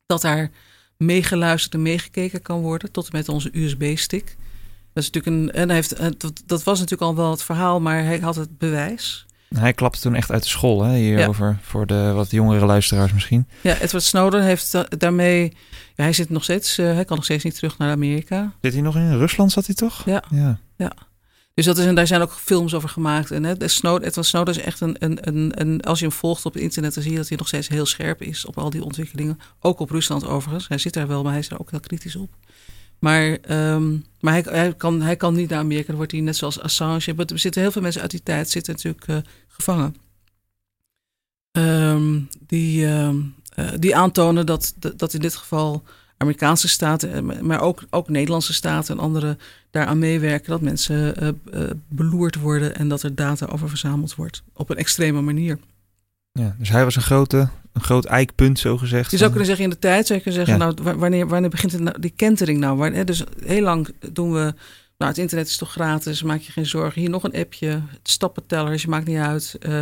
[0.06, 0.50] dat daar
[0.96, 4.36] meegeluisterd en meegekeken kan worden, tot met onze USB-stick.
[4.92, 5.52] Dat is natuurlijk een.
[5.52, 8.58] En hij heeft, dat, dat was natuurlijk al wel het verhaal, maar hij had het
[8.58, 9.26] bewijs.
[9.48, 13.48] Hij klapte toen echt uit de school, hè, hierover, voor de wat jongere luisteraars misschien.
[13.60, 15.52] Ja, Edward Snowden heeft daarmee,
[15.94, 18.52] ja, hij zit nog steeds, uh, hij kan nog steeds niet terug naar Amerika.
[18.60, 20.04] Zit hij nog in Rusland, zat hij toch?
[20.04, 20.58] Ja, ja.
[20.76, 20.92] ja.
[21.54, 23.30] Dus dat is, en daar zijn ook films over gemaakt.
[23.30, 26.46] En hè, Snowden, Edward Snowden is echt een, een, een, een, als je hem volgt
[26.46, 28.70] op het internet, dan zie je dat hij nog steeds heel scherp is op al
[28.70, 29.38] die ontwikkelingen.
[29.60, 30.68] Ook op Rusland overigens.
[30.68, 32.30] Hij zit daar wel, maar hij is er ook heel kritisch op.
[33.04, 35.86] Maar, um, maar hij, hij, kan, hij kan niet naar Amerika.
[35.86, 37.14] Dan wordt hij net zoals Assange.
[37.16, 39.16] Er zitten heel veel mensen uit die tijd zitten natuurlijk uh,
[39.48, 39.96] gevangen.
[41.58, 45.82] Um, die, um, uh, die aantonen dat, dat in dit geval
[46.16, 49.36] Amerikaanse staten, eh, maar ook, ook Nederlandse staten en andere
[49.70, 50.50] daaraan meewerken.
[50.50, 51.40] Dat mensen
[51.88, 54.42] beloerd worden en dat er data over verzameld wordt.
[54.52, 55.58] Op een extreme manier.
[56.32, 59.10] Ja, dus hij was een, grote, een groot eikpunt, zo gezegd.
[59.10, 61.72] Je zou kunnen zeggen in de tijd, zou je kunnen zeggen, nou, wanneer, wanneer begint
[61.72, 63.04] het nou, die kentering nou?
[63.04, 64.54] Dus heel lang doen we,
[64.98, 67.00] nou, het internet is toch gratis, maak je geen zorgen.
[67.00, 69.56] Hier nog een appje, stappentellers, je maakt niet uit.
[69.68, 69.80] Uh,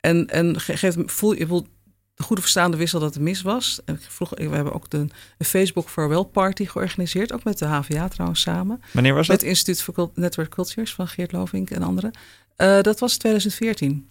[0.00, 1.66] en en geef, voel, je voelt
[2.14, 3.80] de goede verstaande wissel dat het mis was.
[3.84, 4.98] En vroeg, we hebben ook de,
[5.38, 8.82] een Facebook Farewell Party georganiseerd, ook met de HVA trouwens samen.
[8.92, 9.36] Wanneer was dat?
[9.36, 12.10] Met het Instituut voor Network Cultures van Geert Lovink en anderen.
[12.56, 14.08] Uh, dat was 2014.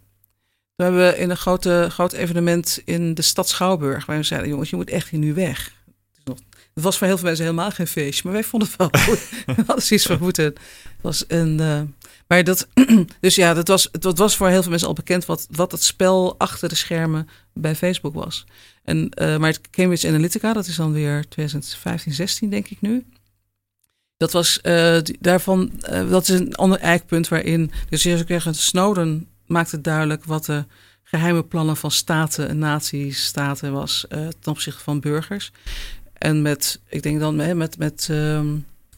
[0.78, 4.06] We hebben in een grote, groot evenement in de stad Schouwburg.
[4.06, 5.76] Waar we zeiden, jongens, je moet echt hier nu weg.
[6.74, 8.22] Het was voor heel veel mensen helemaal geen feestje.
[8.24, 9.30] Maar wij vonden het wel goed.
[9.46, 10.54] we hadden zoiets van moeten.
[11.02, 11.60] Was een...
[11.60, 11.82] Uh,
[12.28, 12.68] maar dat...
[13.20, 15.26] dus ja, dat was, het was voor heel veel mensen al bekend...
[15.26, 18.46] wat, wat het spel achter de schermen bij Facebook was.
[18.84, 23.06] En, uh, maar het Cambridge Analytica, dat is dan weer 2015, 16 denk ik nu.
[24.18, 25.72] Dat was uh, daarvan...
[26.10, 27.72] dat is een ander eikpunt waarin...
[27.90, 30.66] Dus je zou zeggen, Snowden maakt het duidelijk wat de
[31.04, 35.52] geheime plannen van staten en naties, staten was uh, ten opzichte van burgers.
[36.14, 38.42] En met, ik denk dan met, met, met, uh,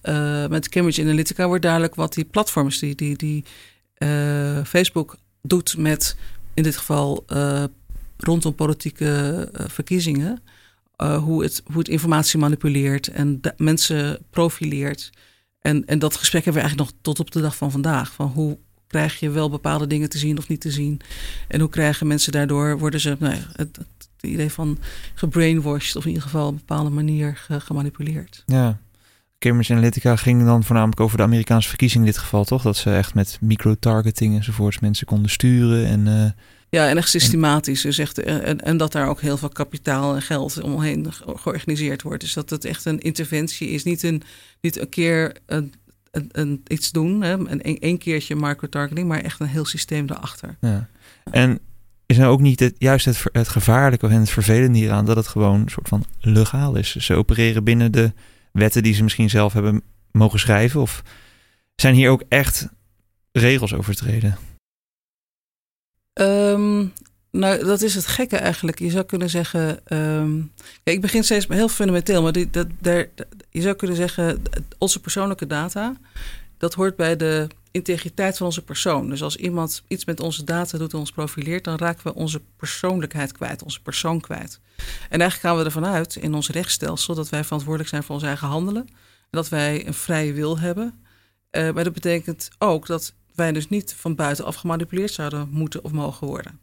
[0.03, 3.43] uh, met Cambridge Analytica wordt duidelijk wat die platforms, die, die, die
[3.97, 6.15] uh, Facebook doet met
[6.53, 7.25] in dit geval
[8.17, 10.41] rondom politieke verkiezingen.
[10.97, 15.09] hoe, het, hoe het informatie manipuleert en mensen profileert.
[15.61, 18.11] En, en dat gesprek hebben we eigenlijk nog tot op de dag van vandaag.
[18.11, 18.57] Van hoe
[18.89, 21.01] krijg je wel bepaalde dingen te zien of niet te zien?
[21.47, 24.77] En hoe krijgen mensen daardoor, worden ze, nou het, het, idee van
[25.13, 28.43] gebrainwashed of in ieder geval op een bepaalde manier gemanipuleerd.
[28.45, 28.79] Ja.
[29.39, 32.61] Cambridge Analytica ging dan voornamelijk over de Amerikaanse verkiezingen in dit geval, toch?
[32.61, 36.05] Dat ze echt met micro-targeting enzovoorts mensen konden sturen en...
[36.05, 36.29] Uh,
[36.69, 37.81] ja, en echt systematisch.
[37.81, 42.21] Dus echt, en, en dat daar ook heel veel kapitaal en geld omheen georganiseerd wordt.
[42.21, 43.83] Dus dat het echt een interventie is.
[43.83, 44.21] Niet een,
[44.61, 45.73] niet een keer een,
[46.11, 50.57] een, een, iets doen, hè, een, een keertje microtargeting, maar echt een heel systeem erachter.
[50.59, 50.89] Ja.
[51.31, 51.59] En
[52.05, 55.27] is nou ook niet het, juist het, het gevaarlijke en het vervelende hieraan dat het
[55.27, 56.95] gewoon een soort van legaal is?
[56.95, 58.13] Ze opereren binnen de
[58.51, 60.81] wetten die ze misschien zelf hebben mogen schrijven?
[60.81, 61.03] Of
[61.75, 62.69] zijn hier ook echt
[63.31, 64.37] regels overtreden?
[66.13, 66.93] Um,
[67.31, 68.79] nou, dat is het gekke eigenlijk.
[68.79, 69.79] Je zou kunnen zeggen.
[70.83, 72.67] Ja, ik begin steeds heel fundamenteel, maar die, dat,
[73.49, 74.41] je zou kunnen zeggen:
[74.77, 75.95] onze persoonlijke data.
[76.57, 79.09] Dat hoort bij de integriteit van onze persoon.
[79.09, 82.41] Dus als iemand iets met onze data doet en ons profileert, dan raken we onze
[82.57, 84.59] persoonlijkheid kwijt, onze persoon kwijt.
[85.09, 88.23] En eigenlijk gaan we ervan uit in ons rechtsstelsel dat wij verantwoordelijk zijn voor ons
[88.23, 88.87] eigen handelen.
[89.29, 91.03] Dat wij een vrije wil hebben.
[91.51, 95.91] Uh, maar dat betekent ook dat wij dus niet van buitenaf gemanipuleerd zouden moeten of
[95.91, 96.59] mogen worden.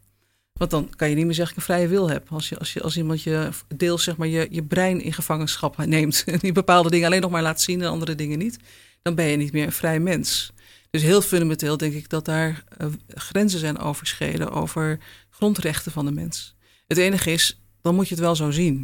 [0.56, 2.32] Want dan kan je niet meer zeggen dat ik een vrije wil heb.
[2.32, 5.76] Als, je, als, je, als iemand je deels zeg maar, je, je brein in gevangenschap
[5.76, 6.22] neemt.
[6.26, 8.58] En die bepaalde dingen alleen nog maar laat zien en andere dingen niet.
[9.02, 10.52] Dan ben je niet meer een vrij mens.
[10.90, 14.98] Dus heel fundamenteel denk ik dat daar uh, grenzen zijn overschreden over
[15.30, 16.56] grondrechten van de mens.
[16.86, 18.74] Het enige is, dan moet je het wel zo zien.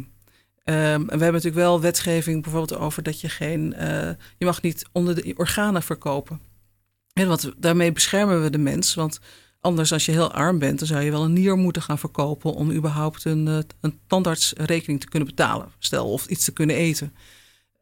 [0.65, 4.61] Um, en we hebben natuurlijk wel wetgeving bijvoorbeeld over dat je geen, uh, je mag
[4.61, 6.41] niet onder de organen verkopen.
[7.13, 9.19] En wat, daarmee beschermen we de mens, want
[9.63, 12.53] Anders, als je heel arm bent, dan zou je wel een nier moeten gaan verkopen
[12.53, 15.71] om überhaupt een, eh, een tandartsrekening te kunnen betalen.
[15.79, 17.13] Stel, of iets te kunnen eten.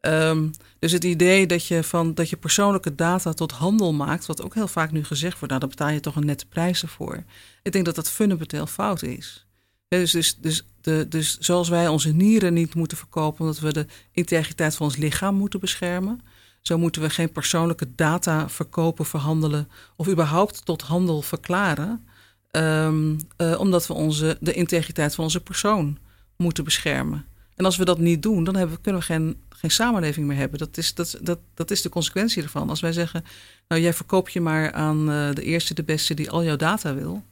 [0.00, 4.42] Um, dus het idee dat je, van, dat je persoonlijke data tot handel maakt, wat
[4.42, 7.24] ook heel vaak nu gezegd wordt, nou, daar betaal je toch een nette prijs voor.
[7.62, 9.46] Ik denk dat dat fundamenteel fout is.
[9.88, 13.86] dus, dus, dus, de, dus zoals wij onze nieren niet moeten verkopen, omdat we de
[14.12, 16.20] integriteit van ons lichaam moeten beschermen,
[16.62, 22.06] Zo moeten we geen persoonlijke data verkopen, verhandelen of überhaupt tot handel verklaren.
[22.50, 25.98] Um, uh, omdat we onze, de integriteit van onze persoon
[26.36, 27.24] moeten beschermen.
[27.56, 30.58] En als we dat niet doen, dan kunnen we geen, geen samenleving meer hebben.
[30.58, 32.68] Dat is, dat, dat, dat is de consequentie ervan.
[32.68, 33.24] Als wij zeggen,
[33.68, 36.94] nou jij verkoopt je maar aan uh, de eerste, de beste die al jouw data
[36.94, 37.24] wil.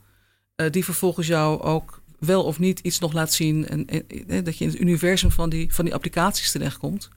[0.57, 3.69] Uh, die vervolgens jou ook wel of niet iets nog laat zien.
[3.69, 7.09] En, en, dat je in het universum van die, van die applicaties terechtkomt.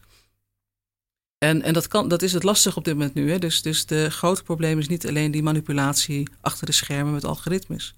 [1.43, 3.31] En, en dat, kan, dat is het lastig op dit moment nu.
[3.31, 3.39] Hè?
[3.39, 7.93] Dus, dus de grote probleem is niet alleen die manipulatie achter de schermen met algoritmes.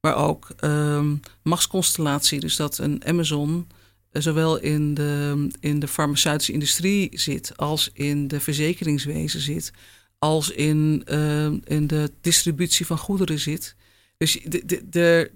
[0.00, 2.40] Maar ook um, machtsconstellatie.
[2.40, 3.66] Dus dat een Amazon
[4.10, 9.72] eh, zowel in de, in de farmaceutische industrie zit, als in de verzekeringswezen zit,
[10.18, 13.74] als in, uh, in de distributie van goederen zit.
[14.16, 15.30] Dus de, de,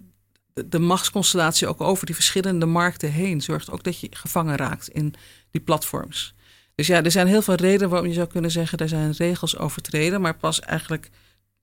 [0.66, 5.14] de machtsconstellatie ook over die verschillende markten heen zorgt ook dat je gevangen raakt in
[5.50, 6.34] die platforms.
[6.74, 9.58] Dus ja, er zijn heel veel redenen waarom je zou kunnen zeggen, er zijn regels
[9.58, 11.10] overtreden, maar pas eigenlijk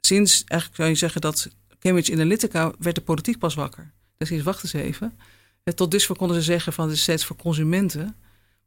[0.02, 3.92] sinds, eigenlijk zou je zeggen dat Cambridge Analytica werd de politiek pas wakker.
[4.18, 5.18] Dus is wacht eens even.
[5.76, 8.16] Tot dusver konden ze zeggen van het is steeds voor consumenten.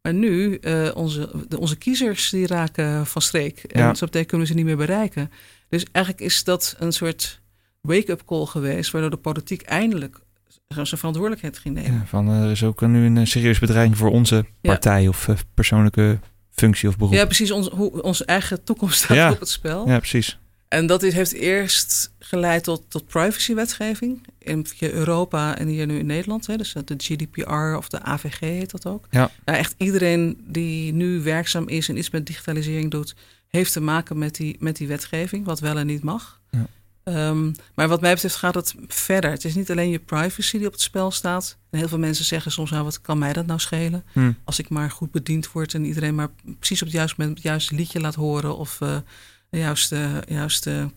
[0.03, 3.59] Maar nu, uh, onze, de, onze kiezers die raken van streek.
[3.59, 3.95] En ja.
[3.95, 5.31] zo betekent kunnen we ze niet meer bereiken.
[5.69, 7.41] Dus eigenlijk is dat een soort
[7.81, 8.91] wake-up call geweest...
[8.91, 10.21] waardoor de politiek eindelijk
[10.69, 11.93] zijn verantwoordelijkheid ging nemen.
[11.93, 15.03] Ja, van, er is ook nu een serieus bedreiging voor onze partij...
[15.03, 15.09] Ja.
[15.09, 16.19] of uh, persoonlijke
[16.55, 17.13] functie of beroep.
[17.13, 17.51] Ja, precies.
[17.51, 19.89] Ons, hoe, onze eigen toekomst staat op het spel.
[19.89, 20.39] Ja, precies.
[20.69, 26.47] En dat heeft eerst geleid tot, tot privacywetgeving in Europa en hier nu in Nederland.
[26.47, 29.07] Hè, dus de GDPR of de AVG heet dat ook.
[29.11, 29.31] Ja.
[29.45, 33.15] Nou, echt iedereen die nu werkzaam is en iets met digitalisering doet,
[33.49, 36.41] heeft te maken met die, met die wetgeving, wat wel en niet mag.
[36.51, 36.67] Ja.
[37.05, 39.31] Um, maar wat mij betreft gaat het verder.
[39.31, 41.57] Het is niet alleen je privacy die op het spel staat.
[41.71, 44.05] En heel veel mensen zeggen soms, nou, wat kan mij dat nou schelen?
[44.13, 44.33] Hm.
[44.45, 47.47] Als ik maar goed bediend word en iedereen maar precies op het juiste moment het
[47.47, 48.97] juiste liedje laat horen of uh,
[49.51, 50.91] de juiste, juiste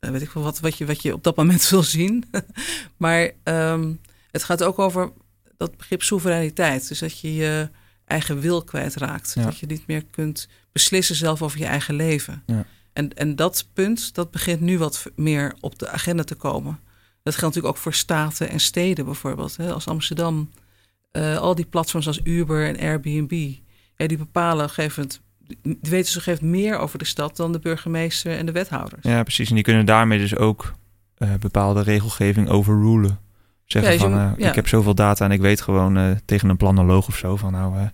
[0.00, 2.24] weet ik wel wat, wat, je, wat je op dat moment wil zien.
[2.96, 5.12] maar um, het gaat ook over
[5.56, 6.88] dat begrip soevereiniteit.
[6.88, 7.68] Dus dat je je
[8.04, 9.32] eigen wil kwijtraakt.
[9.34, 9.44] Ja.
[9.44, 12.42] Dat je niet meer kunt beslissen zelf over je eigen leven.
[12.46, 12.66] Ja.
[12.92, 16.78] En, en dat punt, dat begint nu wat meer op de agenda te komen.
[17.22, 19.56] Dat geldt natuurlijk ook voor staten en steden bijvoorbeeld.
[19.56, 19.72] Hè.
[19.72, 20.50] Als Amsterdam,
[21.12, 23.52] uh, al die platforms als Uber en Airbnb...
[23.96, 25.20] Ja, die bepalen op een gegeven moment
[25.62, 29.02] die weten ze geeft meer over de stad dan de burgemeester en de wethouders.
[29.02, 29.48] Ja, precies.
[29.48, 30.74] En die kunnen daarmee dus ook
[31.18, 33.18] uh, bepaalde regelgeving overrulen.
[33.64, 34.48] Zeggen Ja, van, uh, ja.
[34.48, 37.88] ik heb zoveel data en ik weet gewoon tegen een planoloog of zo van, nou,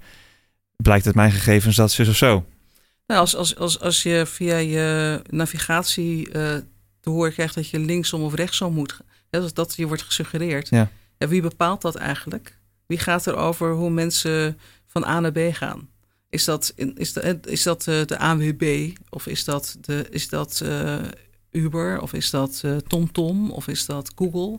[0.77, 2.45] blijkt uit mijn gegevens dat zus of zo.
[3.07, 6.57] Nou, als, als, als, als je via je navigatie eh,
[7.01, 10.69] te horen krijgt dat je linksom of rechtsom moet, hè, dat, dat je wordt gesuggereerd.
[10.69, 10.89] Ja.
[11.19, 12.59] wie bepaalt dat eigenlijk?
[12.87, 15.89] Wie gaat er over hoe mensen van A naar B gaan?
[16.29, 20.29] Is dat, in- is dat, is dat eh, de ANWB of is dat, de, is
[20.29, 20.97] dat eh,
[21.51, 24.59] Uber of is dat eh, TomTom of is dat Google?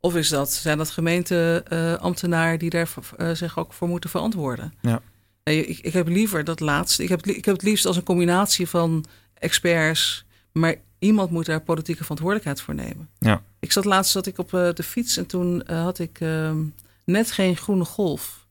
[0.00, 4.72] Of is dat, zijn dat gemeenteambtenaren die daar eh, zich ook voor moeten verantwoorden?
[4.80, 5.00] Ja.
[5.44, 7.02] Nee, ik, ik heb liever dat laatste.
[7.02, 9.04] Ik heb, ik heb het liefst als een combinatie van
[9.34, 13.08] experts, maar iemand moet daar politieke verantwoordelijkheid voor nemen.
[13.18, 13.42] Ja.
[13.60, 16.64] Ik zat laatst zat ik op eh, de fiets en toen eh, had ik ehm,
[17.04, 18.42] net geen groene golf.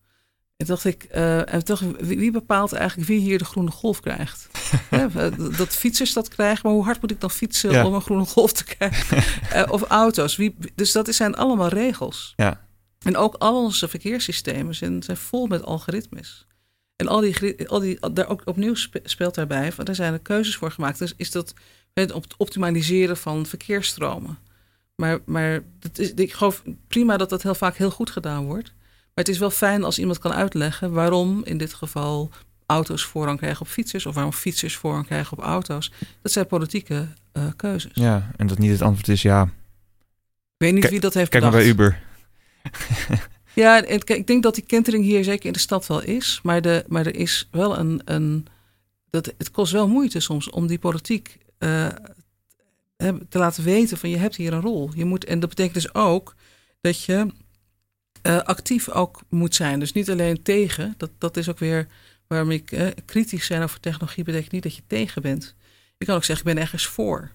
[0.57, 3.99] En dacht ik, eh, en toch, wie, wie bepaalt eigenlijk wie hier de groene golf
[3.99, 4.47] krijgt?
[4.89, 5.25] Eh,
[5.57, 7.85] dat fietsers dat krijgen, maar hoe hard moet ik dan fietsen Ja.
[7.85, 9.23] om een groene golf te krijgen?
[9.51, 10.35] Eh, of auto's.
[10.35, 12.33] Wie, dus dat zijn allemaal regels.
[12.35, 12.65] Ja.
[12.99, 16.45] En ook al onze verkeerssystemen zijn, zijn vol met algoritmes.
[16.95, 20.19] En al die, al die, daar ook opnieuw spe- speelt daarbij, van, daar zijn er
[20.19, 20.99] keuzes voor gemaakt.
[20.99, 21.53] Dus is dat
[21.93, 24.37] het op- optimaliseren van verkeersstromen.
[24.95, 28.67] Maar, maar dat is, ik geloof prima dat dat heel vaak heel goed gedaan wordt.
[28.87, 32.29] Maar het is wel fijn als iemand kan uitleggen waarom in dit geval
[32.65, 34.05] auto's voorrang krijgen op fietsers.
[34.05, 35.91] Of waarom fietsers voorrang krijgen op auto's.
[36.21, 37.91] Dat zijn politieke eh, keuzes.
[37.93, 39.49] ja, en dat niet het antwoord is ja, Ik
[40.57, 41.75] weet niet Kijk- wie dat heeft kijk maar bedacht.
[41.75, 42.01] bij Uber.
[43.55, 46.39] Ja, kijk, ik denk dat die kentering hier zeker in de stad wel is.
[46.43, 48.01] Maar, de, maar er is wel een.
[48.05, 48.47] een
[49.09, 51.87] dat, het kost wel moeite soms om die politiek eh,
[53.29, 54.91] te laten weten van je hebt hier een rol.
[54.95, 56.35] Je moet, en dat betekent dus ook
[56.81, 57.27] dat je
[58.21, 59.79] eh, actief ook moet zijn.
[59.79, 60.93] Dus niet alleen tegen.
[60.97, 61.87] Dat, dat is ook weer
[62.27, 65.55] waarom ik eh, kritisch zijn over technologie betekent niet dat je tegen bent.
[65.97, 67.31] Je kan ook zeggen, ik ben ergens voor.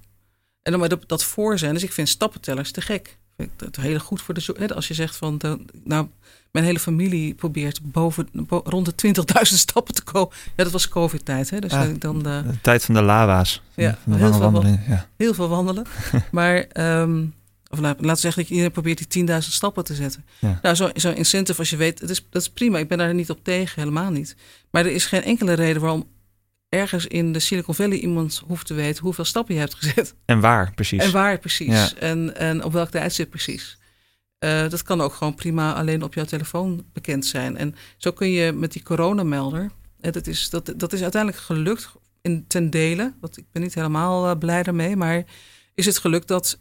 [0.62, 1.74] En dan maar dat, dat voor zijn.
[1.74, 3.18] Dus ik vind stappentellers te gek.
[3.57, 6.07] Dat heel goed voor de zo- hè, Als je zegt van, de, nou,
[6.51, 10.29] mijn hele familie probeert boven, bo- rond de 20.000 stappen te komen.
[10.57, 11.51] Ja, dat was COVID-tijd.
[11.51, 11.59] Hè?
[11.59, 13.62] Dus dan, De tijd van de lava's.
[13.74, 14.81] Ja, van de heel veel wandeling.
[14.88, 15.09] Ja.
[15.16, 15.85] heel veel wandelen.
[16.31, 17.24] maar, ehm,
[17.70, 20.24] of laat, laten we zeggen dat iedereen probeert die 10.000 stappen te zetten.
[20.38, 20.59] Ja.
[20.62, 22.79] Nou, zo'n zo incentive als je weet, het is, dat is prima.
[22.79, 24.37] Ik ben daar niet op tegen, helemaal niet.
[24.70, 26.07] Maar er is geen enkele reden waarom
[26.68, 30.14] ergens in de Silicon Valley iemand hoeft te weten hoeveel stappen je hebt gezet.
[30.24, 31.02] En waar precies.
[31.02, 31.94] En waar precies.
[31.94, 33.78] En, en op welk tijdstip precies.
[34.44, 37.57] Uh, dat kan ook gewoon prima alleen op jouw telefoon bekend zijn.
[37.57, 39.70] En zo kun je met die coronamelder.
[40.00, 43.14] En dat, is, dat, dat is uiteindelijk gelukt in ten dele.
[43.20, 44.96] Want ik ben niet helemaal uh, blij daarmee.
[44.96, 45.24] Maar
[45.74, 46.59] is het gelukt dat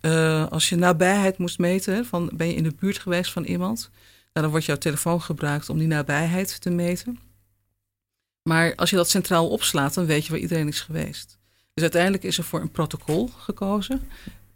[0.49, 2.05] als je nabijheid moest meten.
[2.05, 3.89] Van ben je in de buurt geweest van iemand.
[4.33, 7.19] Nou, dan wordt jouw telefoon gebruikt om die nabijheid te meten.
[8.47, 11.37] Maar als je dat centraal opslaat, dan weet je waar iedereen is geweest.
[11.73, 14.09] Dus uiteindelijk is er voor een protocol gekozen.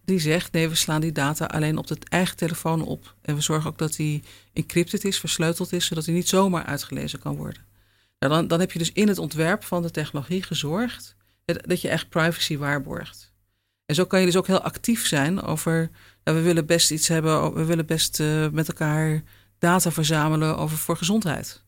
[0.05, 3.15] Die zegt: nee, we slaan die data alleen op het eigen telefoon op.
[3.21, 4.23] En we zorgen ook dat die
[4.53, 7.61] encrypted is, versleuteld is, zodat die niet zomaar uitgelezen kan worden.
[8.19, 11.89] Nou, dan, dan heb je dus in het ontwerp van de technologie gezorgd dat je
[11.89, 13.33] echt privacy waarborgt.
[13.85, 15.89] En zo kan je dus ook heel actief zijn over.
[16.23, 19.23] Nou, we willen best iets hebben, we willen best uh, met elkaar
[19.59, 21.60] data verzamelen over voor gezondheid.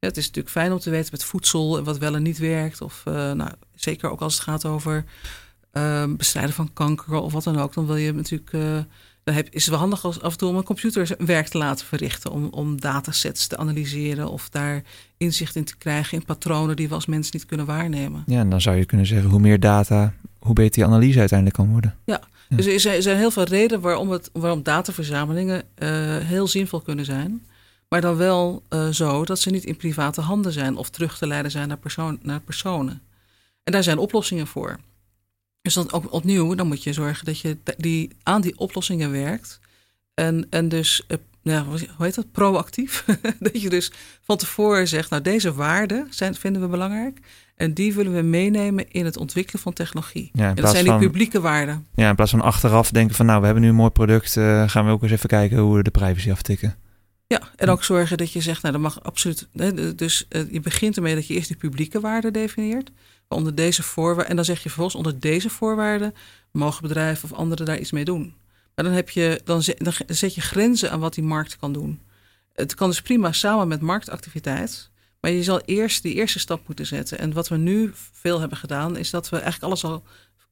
[0.00, 2.38] Ja, het is natuurlijk fijn om te weten met voedsel en wat wel en niet
[2.38, 2.80] werkt.
[2.80, 5.04] Of uh, nou, zeker ook als het gaat over
[5.72, 7.74] uh, bestrijden van kanker of wat dan ook.
[7.74, 8.52] Dan wil je natuurlijk.
[8.52, 8.78] Uh,
[9.24, 11.58] dan heb, is het wel handig als af en toe om een computer werk te
[11.58, 12.30] laten verrichten.
[12.30, 14.82] Om, om datasets te analyseren of daar
[15.16, 18.24] inzicht in te krijgen in patronen die we als mens niet kunnen waarnemen.
[18.26, 21.58] Ja, en dan zou je kunnen zeggen: hoe meer data, hoe beter die analyse uiteindelijk
[21.58, 21.94] kan worden.
[22.04, 22.56] Ja, ja.
[22.56, 25.62] dus er zijn, er zijn heel veel redenen waarom, het, waarom dataverzamelingen
[26.24, 27.42] heel zinvol kunnen zijn.
[27.90, 31.26] Maar dan wel uh, zo dat ze niet in private handen zijn of terug te
[31.26, 33.02] leiden zijn naar, persoon, naar personen.
[33.62, 34.78] En daar zijn oplossingen voor.
[35.62, 39.60] Dus dan ook opnieuw, dan moet je zorgen dat je die, aan die oplossingen werkt.
[40.14, 43.04] En, en dus, uh, ja, hoe heet dat, proactief.
[43.40, 47.18] dat je dus van tevoren zegt, nou deze waarden zijn, vinden we belangrijk.
[47.54, 50.30] En die willen we meenemen in het ontwikkelen van technologie.
[50.32, 51.86] Ja, en dat zijn die van, publieke waarden.
[51.94, 54.36] Ja, in plaats van achteraf denken van, nou we hebben nu een mooi product.
[54.36, 56.76] Uh, gaan we ook eens even kijken hoe we de privacy aftikken.
[57.32, 59.48] Ja, en ook zorgen dat je zegt, nou dat mag absoluut.
[59.96, 62.90] Dus uh, je begint ermee dat je eerst die publieke waarden definieert.
[63.28, 64.28] Onder deze voorwaarden.
[64.28, 66.14] En dan zeg je vervolgens onder deze voorwaarden
[66.52, 68.34] mogen bedrijven of anderen daar iets mee doen.
[68.74, 71.72] Maar dan, heb je, dan, zet, dan zet je grenzen aan wat die markt kan
[71.72, 72.00] doen.
[72.52, 74.90] Het kan dus prima samen met marktactiviteit.
[75.20, 77.18] Maar je zal eerst die eerste stap moeten zetten.
[77.18, 80.02] En wat we nu veel hebben gedaan, is dat we eigenlijk alles al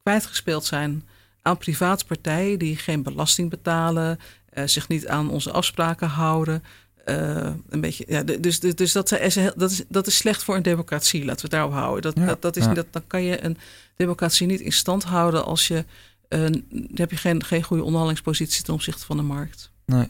[0.03, 1.09] kwijtgespeeld zijn
[1.43, 4.19] aan private partijen die geen belasting betalen,
[4.59, 6.63] uh, zich niet aan onze afspraken houden.
[7.07, 10.57] Uh, een beetje, ja, dus, dus, dus dat, is, dat, is, dat is slecht voor
[10.57, 11.25] een democratie.
[11.25, 12.03] Laten we het daarop houden.
[12.03, 12.75] Dat, Ja, dat, dat is, ja.
[12.75, 13.59] dat, dan kan je een
[13.97, 15.85] democratie niet in stand houden als je.
[16.29, 16.63] eh, dan
[16.95, 19.71] heb je geen, geen goede onderhandelingspositie ten opzichte van de markt.
[19.87, 20.09] Nee.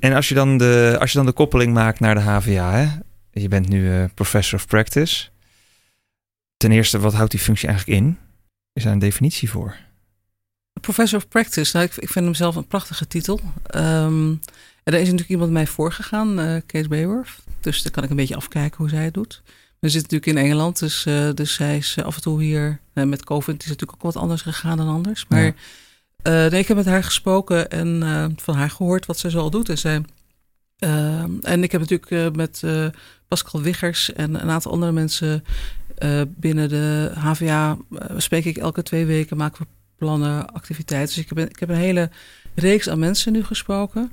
[0.00, 2.88] En als je, dan de, als je dan de koppeling maakt naar de HVA, hè?
[3.40, 5.28] je bent nu eh, professor of practice.
[6.56, 8.18] Ten eerste, wat houdt die functie eigenlijk in?
[8.72, 9.76] Is daar een definitie voor?
[10.80, 13.40] Professor of Practice, nou, ik, ik vind hem zelf een prachtige titel.
[13.70, 14.40] En
[14.94, 17.30] er is natuurlijk iemand mij voorgegaan, eh Kees Bayworth.
[17.60, 19.42] Dus dan kan ik een beetje afkijken hoe zij het doet.
[19.78, 22.80] We zitten natuurlijk in Engeland, dus, eh, dus zij is eh, af en toe hier.
[22.92, 25.26] met COVID is het natuurlijk ook wat anders gegaan dan anders.
[25.28, 26.48] Maar Ja.
[26.48, 29.68] nee, ik heb met haar gesproken en van haar gehoord wat zij zoal doet.
[29.68, 30.02] En, zij,
[31.42, 32.62] en ik heb natuurlijk met
[33.28, 35.44] Pascal Wiggers en een aantal andere mensen
[36.26, 37.76] binnen de HVA
[38.16, 41.14] spreek ik elke twee weken, maken we plannen, activiteiten.
[41.14, 42.10] Dus ik heb, ik heb een hele
[42.54, 44.10] reeks aan mensen nu gesproken.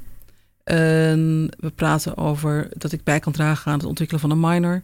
[0.63, 4.83] En we praten over dat ik bij kan dragen aan het ontwikkelen van een minor.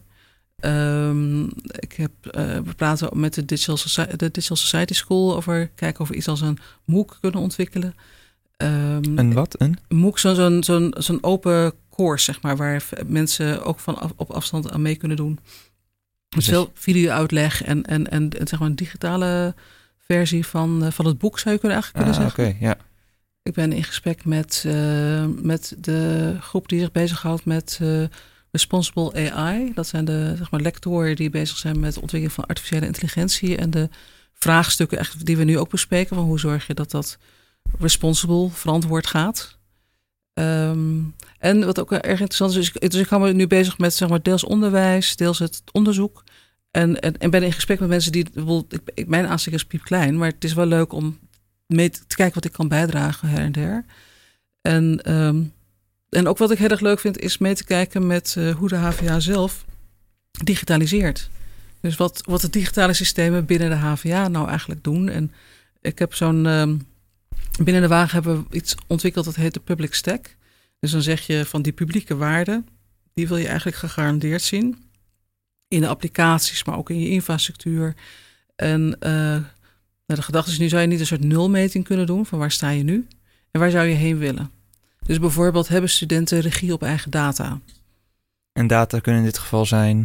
[0.59, 1.43] Ehm,
[1.79, 6.01] ik heb, eh, we praten met de Digital, Society, de Digital Society School over kijken
[6.01, 7.95] of we iets als een MOOC kunnen ontwikkelen.
[8.57, 9.55] Ehm, Een wat?
[9.61, 9.77] Een?
[9.89, 14.71] MOOC, zo'n zo'n zo'n open course, zeg maar, waar mensen ook van af- op afstand
[14.71, 15.39] aan mee kunnen doen.
[16.29, 19.55] Dus Dus- veel video-uitleg en, en, en, en zeg maar een digitale
[20.15, 22.67] versie van, eh, van het boek, zou je kunnen eigenlijk Ah, kunnen Oké, zeggen.
[22.67, 22.77] ja.
[23.43, 28.03] Ik ben in gesprek met, eh, met de groep die zich bezighoudt met eh,
[28.51, 29.71] Responsible AI.
[29.73, 33.57] Dat zijn de zeg maar, lectoren die bezig zijn met de ontwikkeling van artificiële intelligentie.
[33.57, 33.89] En de
[34.33, 36.15] vraagstukken echt, die we nu ook bespreken.
[36.15, 37.17] Van hoe zorg je dat dat
[37.79, 39.57] responsible, verantwoord gaat.
[40.33, 40.99] Ehm,
[41.39, 43.93] en wat ook erg interessant is, is ik- dus ik hou me nu bezig met
[43.93, 46.23] zeg maar, deels onderwijs, deels het onderzoek.
[46.71, 48.25] En, en, en ben in gesprek met mensen die,
[48.93, 51.19] ik, mijn aanstek is piepklein, maar het is wel leuk om
[51.65, 53.85] mee te, kijken wat ik kan bijdragen her en der.
[54.61, 55.43] En, ehm,
[56.09, 58.69] en ook wat ik heel erg leuk vind, is mee te kijken met eh, hoe
[58.69, 59.65] de HVA zelf
[60.43, 61.29] digitaliseert.
[61.81, 65.09] Dus wat, wat de digitale systemen binnen de HVA nou eigenlijk doen.
[65.09, 65.31] En
[65.81, 66.45] ik heb zo'n.
[66.45, 66.77] ehm,
[67.63, 70.35] binnen de wagen hebben we iets ontwikkeld dat heet de public stack.
[70.79, 72.67] Dus dan zeg je van die publieke waarden,
[73.13, 74.90] die wil je eigenlijk gegarandeerd zien.
[75.71, 77.95] In de applicaties, maar ook in je infrastructuur.
[78.55, 79.45] En eh, nou,
[80.05, 82.69] de gedachte is, nu zou je niet een soort nulmeting kunnen doen van waar sta
[82.69, 83.07] je nu
[83.51, 84.51] en waar zou je heen willen.
[85.05, 87.59] Dus bijvoorbeeld hebben studenten regie op eigen data.
[88.53, 89.97] En data kunnen in dit geval zijn.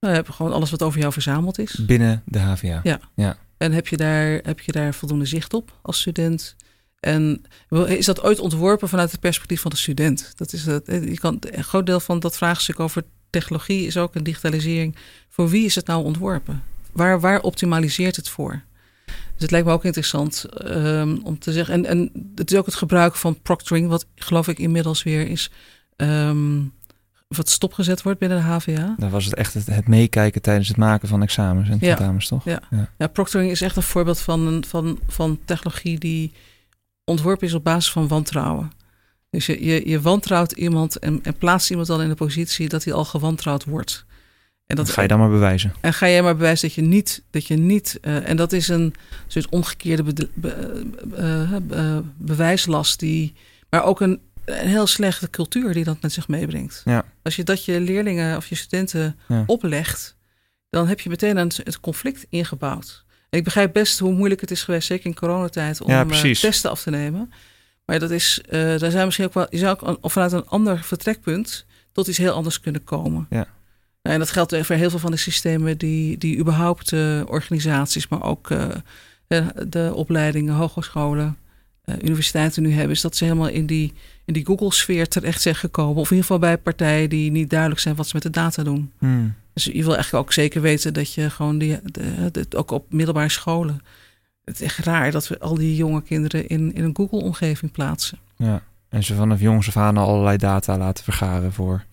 [0.00, 1.72] Nou, je hebt gewoon alles wat over jou verzameld is.
[1.72, 2.80] Binnen de HVA.
[2.82, 3.00] Ja.
[3.14, 3.36] ja.
[3.56, 6.56] En heb je, daar, heb je daar voldoende zicht op als student?
[7.00, 7.42] En
[7.86, 10.32] is dat ooit ontworpen vanuit het perspectief van de student?
[10.36, 14.14] Dat is het, je kan, een groot deel van dat vraagstuk over technologie is ook
[14.14, 14.96] een digitalisering.
[15.28, 16.62] Voor wie is het nou ontworpen?
[16.92, 18.62] Waar, waar optimaliseert het voor?
[19.06, 21.74] Dus het lijkt me ook interessant um, om te zeggen.
[21.74, 25.50] En, en het is ook het gebruik van proctoring, wat geloof ik inmiddels weer is.
[25.96, 26.72] Um,
[27.28, 28.94] wat stopgezet wordt binnen de HVA.
[28.98, 32.28] Dan was het echt het, het, meekijken tijdens het maken van examens en tentamens, ja.
[32.28, 32.44] toch?
[32.44, 32.60] Ja.
[32.70, 32.90] ja.
[32.98, 33.06] Ja.
[33.06, 36.32] proctoring is echt een voorbeeld van, een, van, van technologie die
[37.04, 38.72] ontworpen is op basis van wantrouwen.
[39.30, 42.84] Dus je, je, je wantrouwt iemand en, en plaatst iemand dan in de positie dat
[42.84, 44.06] hij al gewantrouwd wordt.
[44.66, 45.72] En dat ga je dan maar bewijzen.
[45.80, 48.68] En ga jij maar bewijzen dat je niet, dat je niet uh, en dat is
[48.68, 48.94] een
[49.26, 53.34] soort omgekeerde be, be, uh, bewijslast die,
[53.70, 56.82] maar ook een, een heel slechte cultuur die dat met zich meebrengt.
[56.84, 57.04] Ja.
[57.22, 59.44] Als je dat je leerlingen of je studenten ja.
[59.46, 60.16] oplegt,
[60.70, 63.04] dan heb je meteen een, het conflict ingebouwd.
[63.30, 66.70] En ik begrijp best hoe moeilijk het is geweest, zeker in coronatijd, om ja, testen
[66.70, 67.32] af te nemen.
[67.88, 71.66] Maar dat is, daar zijn misschien ook wel, je zou ook vanuit een ander vertrekpunt
[71.92, 73.26] tot iets heel anders kunnen komen.
[73.30, 73.46] Ja.
[74.02, 78.22] En dat geldt voor heel veel van de systemen die, die überhaupt uh, organisaties, maar
[78.22, 78.66] ook uh,
[79.26, 81.36] de, de, opleidingen, hogescholen,
[82.02, 83.92] universiteiten nu hebben, is dat ze helemaal in die,
[84.24, 85.96] in die Google-sfeer terecht zijn gekomen.
[85.96, 88.62] Of in ieder geval bij partijen die niet duidelijk zijn wat ze met de data
[88.62, 88.92] doen.
[88.98, 89.34] Hmm.
[89.54, 92.92] Dus je wil eigenlijk ook zeker weten dat je gewoon die, de, de, ook op
[92.92, 93.80] middelbare scholen.
[94.48, 98.18] Het is echt raar dat we al die jonge kinderen in, in een Google-omgeving plaatsen.
[98.36, 101.84] Ja, en ze vanaf jongs af aan allerlei data laten vergaren voor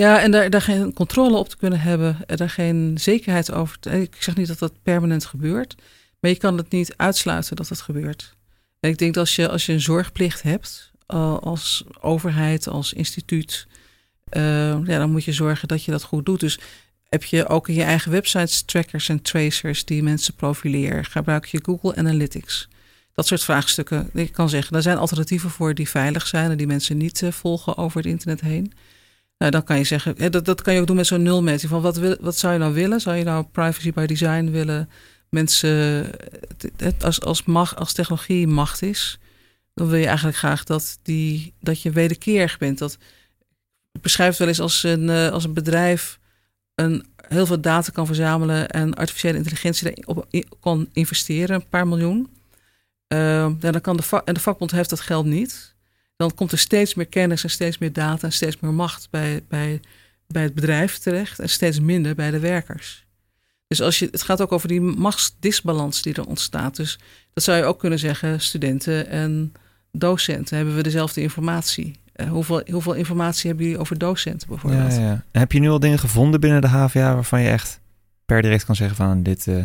[0.00, 3.78] ja, en daar, daar geen controle op te kunnen hebben, daar geen zekerheid over.
[3.78, 5.74] Te, ik zeg niet dat dat permanent gebeurt,
[6.20, 8.34] maar je kan het niet uitsluiten dat het gebeurt.
[8.80, 12.92] En ik denk dat als je, als je een zorgplicht hebt, uh, als overheid, als
[12.92, 13.66] instituut,
[14.32, 14.42] uh,
[14.86, 16.40] ja, dan moet je zorgen dat je dat goed doet.
[16.40, 16.58] Dus
[17.10, 21.04] heb je ook je eigen websites trackers en tracers die mensen profileren?
[21.04, 22.68] Gebruik je Google Analytics?
[23.14, 24.10] Dat soort vraagstukken.
[24.12, 27.32] Ik kan zeggen, daar zijn alternatieven voor die veilig zijn en die mensen niet uh,
[27.32, 28.72] volgen over het internet heen.
[29.38, 31.70] Nou, dan kan je zeggen, dat, dat kan je ook doen met zo'n nulmeting.
[31.70, 33.00] Van wat, wil, wat zou je nou willen?
[33.00, 34.90] Zou je nou privacy by design willen?
[35.28, 36.10] Mensen,
[37.00, 39.18] als, als, macht, als technologie macht is,
[39.74, 42.78] dan wil je eigenlijk graag dat, die, dat je wederkerig bent.
[42.78, 42.98] Dat,
[43.92, 46.19] ik beschrijf het wel eens als een, als een bedrijf
[46.80, 50.26] een, heel veel data kan verzamelen en artificiële intelligentie erop
[50.60, 52.28] kan investeren, een paar miljoen.
[53.08, 55.74] Uh, dan kan de, en de vakbond heeft dat geld niet
[56.20, 59.44] dan komt er steeds meer kennis en steeds meer data en steeds meer macht bij,
[59.48, 59.80] bij,
[60.26, 63.06] bij het bedrijf terecht en steeds minder bij de werkers.
[63.66, 66.76] Dus als je, het gaat ook over die machtsdisbalans die er ontstaat.
[66.76, 66.98] Dus
[67.32, 69.52] dat zou je ook kunnen zeggen, studenten en
[69.92, 72.00] docenten hebben we dezelfde informatie.
[72.20, 74.94] Uh, hoeveel, hoeveel informatie hebben jullie over docenten bijvoorbeeld?
[74.94, 75.24] Ja, ja.
[75.32, 77.80] Heb je nu al dingen gevonden binnen de HVA waarvan je echt
[78.26, 79.64] per direct kan zeggen van dit, uh,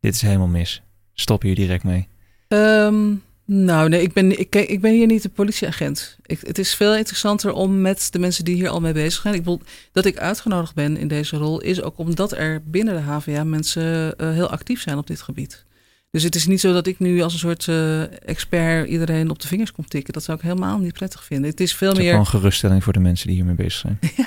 [0.00, 0.82] dit is helemaal mis.
[1.12, 2.08] Stop hier direct mee.
[2.48, 3.22] Um,
[3.52, 6.18] nou, nee, ik ben, ik, ik ben hier niet de politieagent.
[6.26, 9.34] Ik, het is veel interessanter om met de mensen die hier al mee bezig zijn.
[9.34, 9.60] Ik bedoel,
[9.92, 14.14] dat ik uitgenodigd ben in deze rol is ook omdat er binnen de HVA mensen
[14.16, 15.64] uh, heel actief zijn op dit gebied.
[16.10, 19.38] Dus het is niet zo dat ik nu als een soort uh, expert iedereen op
[19.38, 20.12] de vingers kom tikken.
[20.12, 21.50] Dat zou ik helemaal niet prettig vinden.
[21.50, 22.14] Het is veel het is meer.
[22.14, 23.98] een geruststelling voor de mensen die hiermee bezig zijn.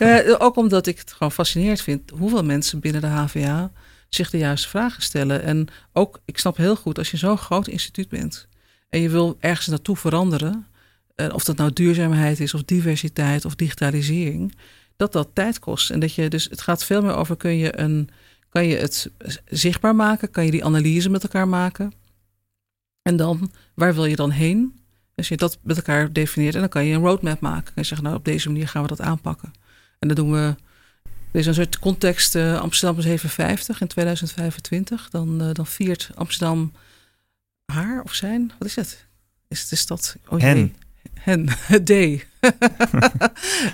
[0.00, 3.72] ja, uh, ook omdat ik het gewoon fascinerend vind hoeveel mensen binnen de HVA
[4.08, 5.42] zich de juiste vragen stellen.
[5.42, 8.48] En ook, ik snap heel goed, als je zo'n groot instituut bent
[8.88, 10.66] en je wil ergens naartoe veranderen,
[11.32, 14.54] of dat nou duurzaamheid is, of diversiteit, of digitalisering,
[14.96, 15.90] dat dat tijd kost.
[15.90, 18.08] En dat je dus, het gaat veel meer over, kun je, een,
[18.50, 19.10] kan je het
[19.44, 20.30] zichtbaar maken?
[20.30, 21.92] Kan je die analyse met elkaar maken?
[23.02, 24.80] En dan, waar wil je dan heen?
[25.14, 27.72] Als je dat met elkaar definieert, en dan kan je een roadmap maken.
[27.74, 29.52] En zeggen, nou, op deze manier gaan we dat aanpakken.
[29.98, 30.54] En dan doen we,
[31.30, 35.08] er is een soort context, uh, Amsterdam is 57 in 2025.
[35.10, 36.72] Dan, uh, dan viert Amsterdam
[37.64, 38.52] haar of zijn?
[38.58, 39.06] Wat is het?
[39.48, 40.16] Is het de stad?
[40.28, 40.74] Oh, Hen.
[41.14, 41.48] Hen.
[41.72, 41.90] Het D.
[41.90, 42.18] uh,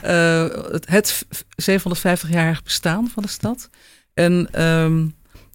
[0.97, 1.27] het
[1.63, 3.71] 750-jarig bestaan van de stad.
[4.17, 5.15] En, um,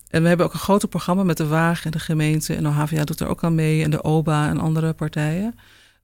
[0.09, 2.55] en we hebben ook een groter programma met de Waag en de gemeente.
[2.55, 3.83] En de HVA doet er ook aan mee.
[3.83, 5.55] En de OBA en andere partijen.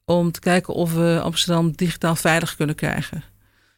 [0.05, 3.23] Om te kijken of we Amsterdam digitaal veilig kunnen krijgen.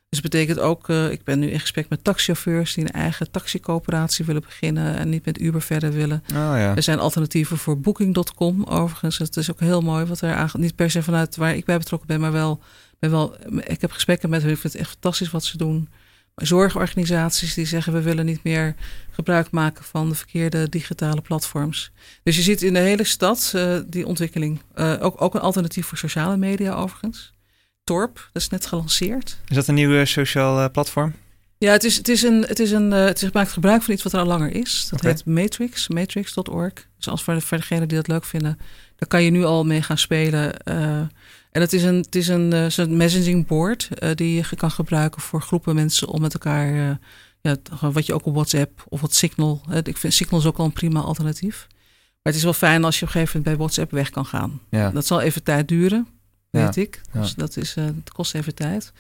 [0.10, 3.32] Dus dat betekent ook, uh, ik ben nu in gesprek met taxichauffeurs die een eigen
[3.32, 6.24] taxicoöperatie willen beginnen en niet met Uber verder willen.
[6.28, 6.76] Oh, ja.
[6.76, 9.18] Er zijn alternatieven voor Booking.com overigens.
[9.18, 11.78] Het is ook heel mooi wat er aan, niet per se vanuit waar ik bij
[11.78, 12.62] betrokken ben, maar wel,
[13.00, 14.52] ben wel ik heb gesprekken met hen.
[14.52, 15.90] Ik vind het echt fantastisch wat ze doen.
[16.42, 18.76] Zorgorganisaties die zeggen we willen niet meer
[19.12, 21.92] gebruik maken van de verkeerde digitale platforms.
[22.24, 24.62] Dus je ziet in de hele stad uh, die ontwikkeling.
[24.76, 27.34] Uh, ook, ook een alternatief voor sociale media overigens.
[27.84, 29.38] Torp, dat is net gelanceerd.
[29.48, 31.14] Is dat een nieuw sociaal uh, platform?
[31.58, 34.04] Ja, het is, het is een, het is een, het is, maakt gebruik van iets
[34.04, 34.88] wat er al langer is.
[34.90, 36.74] Dat heet Matrix, matrix.org.
[36.98, 38.58] Dus als voor, de, voor degenen die dat leuk vinden,
[38.96, 40.56] daar kan je nu al mee gaan spelen.
[40.66, 41.02] Uh,
[41.52, 44.72] en het is een, het is een, uh, een messaging board uh, die je kan
[44.72, 46.92] gebruiken voor groepen mensen om met elkaar, uh,
[47.42, 47.56] ja,
[47.92, 49.62] wat je ook op WhatsApp of wat Signal.
[49.84, 51.68] ik vind Signal is ook al een prima alternatief.
[51.70, 54.26] Maar het is wel fijn als je op een gegeven moment bij WhatsApp weg kan
[54.26, 54.62] gaan.
[54.70, 54.92] Ja.
[54.92, 56.08] Dat zal even tijd duren,
[56.50, 56.82] weet Ja.
[56.82, 57.02] ik.
[57.12, 57.34] Dus Ja.
[57.36, 58.92] dat is, het kost even tijd.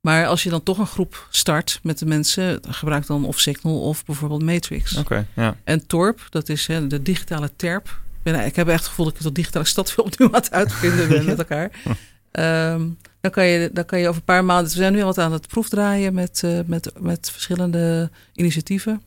[0.00, 3.80] Maar als je dan toch een groep start met de mensen, gebruik dan of Signal
[3.82, 4.96] of bijvoorbeeld Matrix.
[4.96, 5.56] Oké, ja.
[5.64, 8.00] En Torp, dat is hè, de digitale terp.
[8.24, 10.34] Ik, ben, ik heb echt het gevoel dat ik de digitale stad weer opnieuw aan
[10.34, 11.70] het uitvinden ben met elkaar.
[12.30, 12.88] Ehm,
[13.20, 14.72] dan, kan je, dan kan je over een paar maanden.
[14.72, 19.02] We zijn nu wat aan het proefdraaien met, uh, met, met verschillende initiatieven.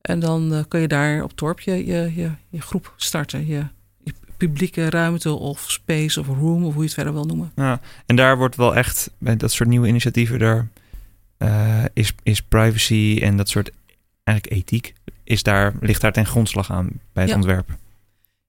[0.00, 3.46] En dan uh, kun je daar op Torp je, je, groep starten.
[3.46, 3.64] Je,
[4.04, 7.52] je, publieke ruimte of space of room of hoe je het verder wil noemen.
[7.56, 7.80] ja.
[8.06, 10.68] En daar wordt wel echt, bij dat soort nieuwe initiatieven, daar
[11.38, 13.70] uh, is, is privacy en dat soort
[14.24, 14.94] eigenlijk ethiek,
[15.24, 17.36] is daar, ligt daar ten grondslag aan bij het Ja.
[17.36, 17.68] ontwerp.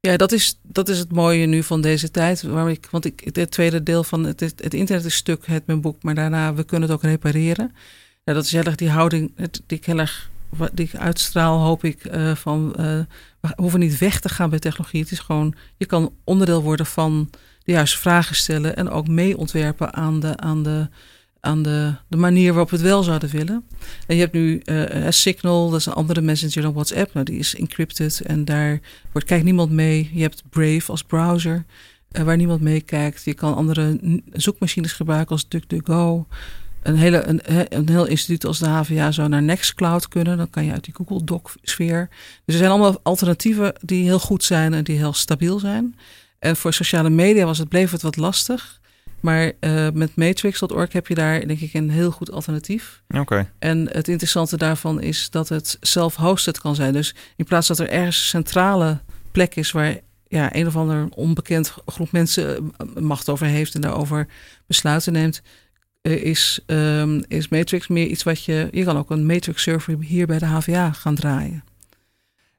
[0.08, 2.42] Ja, dat is, dat is het mooie nu van deze tijd.
[2.42, 5.82] Waar ik, want ik, het tweede deel van het, het internet is stuk, het mijn
[5.82, 7.76] boek, maar daarna we kunnen het ook repareren.
[8.24, 10.30] Ja, dat is heel erg die houding die ik heel erg
[10.74, 13.00] die ik uitstraal, hoop ik, uh, van uh,
[13.40, 15.02] we hoeven niet weg te gaan bij technologie.
[15.02, 17.30] Het is gewoon, je kan onderdeel worden van
[17.64, 20.90] de juiste vragen stellen en ook mee ontwerpen aan de, aan de,
[21.42, 23.64] aan de, de manier waarop we het wel zouden willen.
[24.08, 27.14] En je hebt nu uh, Signal, dat is een andere messenger dan WhatsApp.
[27.14, 28.80] Nou, die is encrypted en daar
[29.12, 30.10] wordt, kijkt niemand mee.
[30.14, 31.66] Je hebt Brave als browser,
[32.12, 33.24] uh, waar niemand meekijkt.
[33.24, 34.00] Je kan andere
[34.32, 36.28] zoekmachines gebruiken als DuckDuckGo.
[36.82, 37.42] Een, hele, een,
[37.78, 40.38] een heel instituut als de HVA zou naar Nextcloud kunnen.
[40.38, 42.10] Dan kan je uit die Google Doc-sfeer.
[42.46, 45.96] Dus er zijn allemaal alternatieven die heel goed zijn en die heel stabiel zijn.
[46.40, 48.81] En voor sociale media was het, bleef het wat lastig.
[49.22, 53.02] Maar uh, met Matrix.org heb je daar denk ik een heel goed alternatief.
[53.08, 53.20] Oké.
[53.20, 53.50] Okay.
[53.60, 56.94] En het interessante daarvan is dat het self-hosted kan zijn.
[56.94, 59.00] Dus in plaats dat er ergens een centrale
[59.32, 59.98] plek is waar
[60.28, 64.28] ja, een of ander onbekend groep mensen macht over heeft en daarover
[64.68, 65.42] besluiten neemt,
[66.02, 68.68] uh, is, um, is Matrix meer iets wat je.
[68.72, 71.64] Je kan ook een Matrix server hier bij de HVA gaan draaien.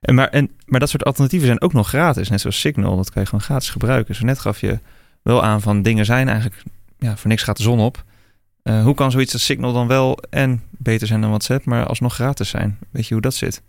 [0.01, 2.29] En maar, en, maar dat soort alternatieven zijn ook nog gratis.
[2.29, 4.15] Net zoals Signal, dat kan je gewoon gratis gebruiken.
[4.15, 4.79] Zo net gaf je
[5.23, 6.63] wel aan van dingen zijn eigenlijk,
[6.99, 8.05] ja, voor niks gaat de zon op.
[8.63, 12.15] Uh, hoe kan zoiets als Signal dan wel en beter zijn dan WhatsApp, maar alsnog
[12.15, 12.79] gratis zijn?
[12.91, 13.63] Weet je hoe dat zit?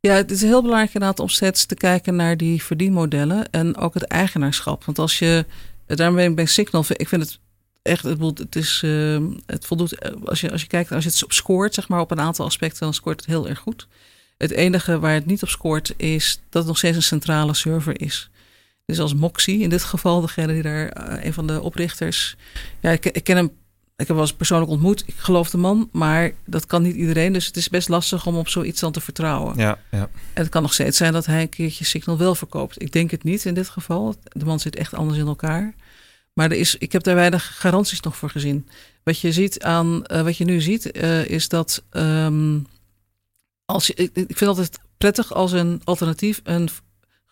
[0.00, 3.94] Ja, het is heel belangrijk inderdaad om steeds te kijken naar die verdienmodellen en ook
[3.94, 4.84] het eigenaarschap.
[4.84, 5.46] Want als je,
[5.86, 7.38] daarmee bij Signal, ik vind het
[7.82, 11.34] echt, het, het is, uh, het voldoet, als je, als je kijkt, als je het
[11.34, 13.88] scoort, zeg maar, op een aantal aspecten, dan scoort het heel erg goed.
[14.38, 18.00] Het enige waar het niet op scoort is dat het nog steeds een centrale server
[18.00, 18.30] is.
[18.84, 22.36] Dus als Moxie, in dit geval, degene die daar, uh, een van de oprichters.
[22.80, 23.52] Ja, ik, ik ken hem, ik
[23.96, 25.02] heb hem wel eens persoonlijk ontmoet.
[25.06, 27.32] Ik geloof de man, maar dat kan niet iedereen.
[27.32, 29.56] Dus het is best lastig om op zoiets dan te vertrouwen.
[29.56, 30.08] Ja, ja.
[30.32, 32.82] En het kan nog steeds zijn dat hij een keertje Signal wel verkoopt.
[32.82, 34.14] Ik denk het niet in dit geval.
[34.22, 35.74] De man zit echt anders in elkaar.
[36.32, 38.68] Maar er is, ik heb daar weinig garanties nog voor gezien.
[39.02, 42.66] Wat je ziet aan, uh, wat je nu ziet, uh, is dat um,
[43.64, 46.68] als je, ik, ik vind altijd prettig als een alternatief een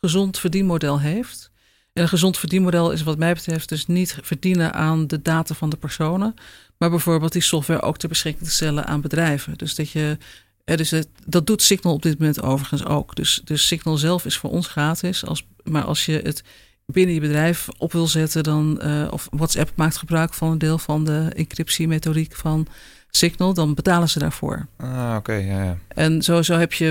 [0.01, 1.51] gezond verdienmodel heeft.
[1.93, 5.71] En een gezond verdienmodel is wat mij betreft dus niet verdienen aan de data van
[5.71, 6.35] de personen,
[6.79, 9.59] maar bijvoorbeeld die software ook ter beschikking te stellen aan bedrijven.
[9.59, 10.19] Dus dat je,
[10.65, 13.15] dus het, dat doet Signal op dit moment overigens ook.
[13.15, 16.43] Dus, dus Signal zelf is voor ons gratis, als, maar als je het
[16.87, 20.79] binnen je bedrijf op wil zetten, dan, uh, of WhatsApp maakt gebruik van een deel
[20.79, 22.67] van de encryptiemethodiek van
[23.11, 24.67] Signal, dan betalen ze daarvoor.
[24.77, 25.79] Ah, oké, okay, ja, ja.
[25.89, 26.91] En sowieso heb je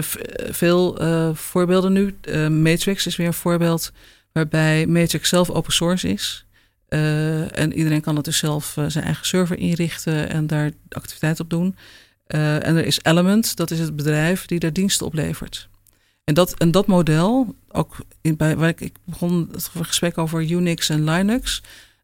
[0.51, 2.15] veel uh, voorbeelden nu.
[2.24, 3.91] Uh, Matrix is weer een voorbeeld
[4.32, 6.45] waarbij Matrix zelf open source is.
[6.89, 11.49] Uh, en iedereen kan het dus zelf zijn eigen server inrichten en daar activiteit op
[11.49, 11.76] doen.
[12.28, 15.70] en er is Element, dat is het bedrijf die daar diensten oplevert.
[16.24, 20.51] En dat, en dat model, ook in, bij, waar ik, ik begon het gesprek over
[20.51, 21.61] Unix en Linux,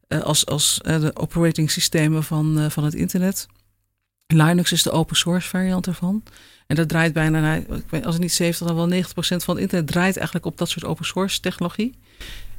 [0.07, 3.47] als, als de operating systemen van, van het internet.
[4.27, 6.23] Linux is de open source variant ervan.
[6.67, 7.61] En dat draait bijna,
[7.91, 10.85] als het niet 70, dan wel 90% van het internet draait eigenlijk op dat soort
[10.85, 11.93] open source technologie.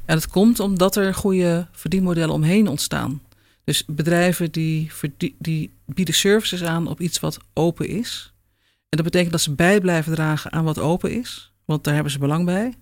[0.05, 3.21] En dat komt omdat er goede verdienmodellen omheen ontstaan.
[3.63, 4.91] Dus bedrijven die,
[5.37, 8.33] die bieden services aan op iets wat open is.
[8.89, 11.51] En dat betekent dat ze bij blijven dragen aan wat open is.
[11.65, 12.73] Want daar hebben ze belang bij.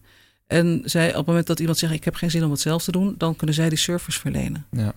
[0.47, 2.83] En zij, op het moment dat iemand zegt: Ik heb geen zin om het zelf
[2.83, 4.65] te doen, dan kunnen zij die service verlenen.
[4.71, 4.93] Ja.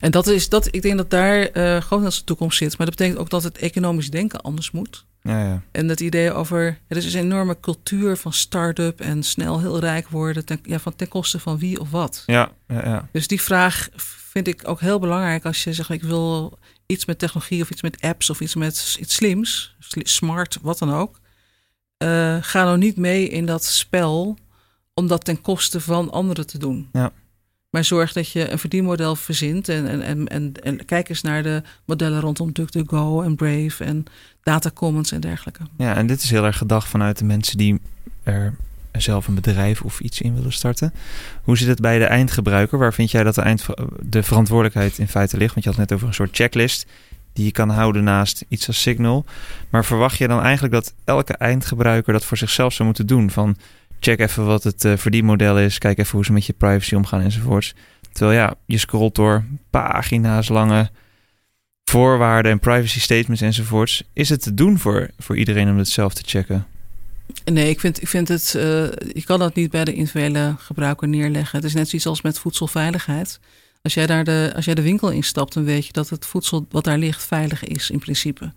[0.00, 2.78] En dat is dat, ik denk dat daar uh, gewoon als de toekomst zit.
[2.78, 5.04] Maar dat betekent ook dat het economisch denken anders moet.
[5.22, 5.62] Ja, ja.
[5.72, 10.08] En het idee over, er is een enorme cultuur van start-up en snel heel rijk
[10.08, 12.22] worden, ten, ja, van ten koste van wie of wat.
[12.26, 13.08] Ja, ja, ja.
[13.12, 13.88] Dus die vraag
[14.30, 17.82] vind ik ook heel belangrijk als je zegt, ik wil iets met technologie of iets
[17.82, 21.20] met apps of iets met iets slims, smart, wat dan ook.
[21.98, 24.38] Uh, ga nou niet mee in dat spel
[24.94, 26.88] om dat ten koste van anderen te doen.
[26.92, 27.12] Ja.
[27.74, 29.68] Maar zorg dat je een verdienmodel verzint.
[29.68, 34.04] En, en, en, en, kijk eens naar de modellen rondom DuckDuckGo en Brave en
[34.42, 35.60] Data Commons en dergelijke.
[35.76, 37.80] Ja, en dit is heel erg gedacht vanuit de mensen die
[38.22, 38.54] er
[38.92, 40.92] zelf een bedrijf of iets in willen starten.
[41.42, 42.78] Hoe zit het bij de eindgebruiker?
[42.78, 43.66] Waar vind jij dat de, eind,
[44.00, 45.54] de verantwoordelijkheid in feite ligt?
[45.54, 46.86] Want je had net over een soort checklist
[47.32, 49.24] die je kan houden naast iets als Signal.
[49.70, 53.30] Maar verwacht je dan eigenlijk dat elke eindgebruiker dat voor zichzelf zou moeten doen?
[53.30, 53.56] Van
[54.04, 57.20] check even wat het uh, verdienmodel is, kijk even hoe ze met je privacy omgaan
[57.20, 57.74] enzovoorts.
[58.12, 60.90] Terwijl ja, je scrolt door pagina's lange
[61.84, 64.02] voorwaarden en privacy statements enzovoorts.
[64.12, 66.66] Is het te doen voor, voor iedereen om het zelf te checken?
[67.44, 68.54] Nee, ik vind, ik vind het.
[68.56, 68.62] Uh,
[69.12, 71.56] je kan dat niet bij de individuele gebruiker neerleggen.
[71.58, 73.40] Het is net zoiets als met voedselveiligheid.
[73.82, 76.66] Als jij daar de, als jij de winkel instapt, dan weet je dat het voedsel
[76.70, 78.52] wat daar ligt veilig is in principe.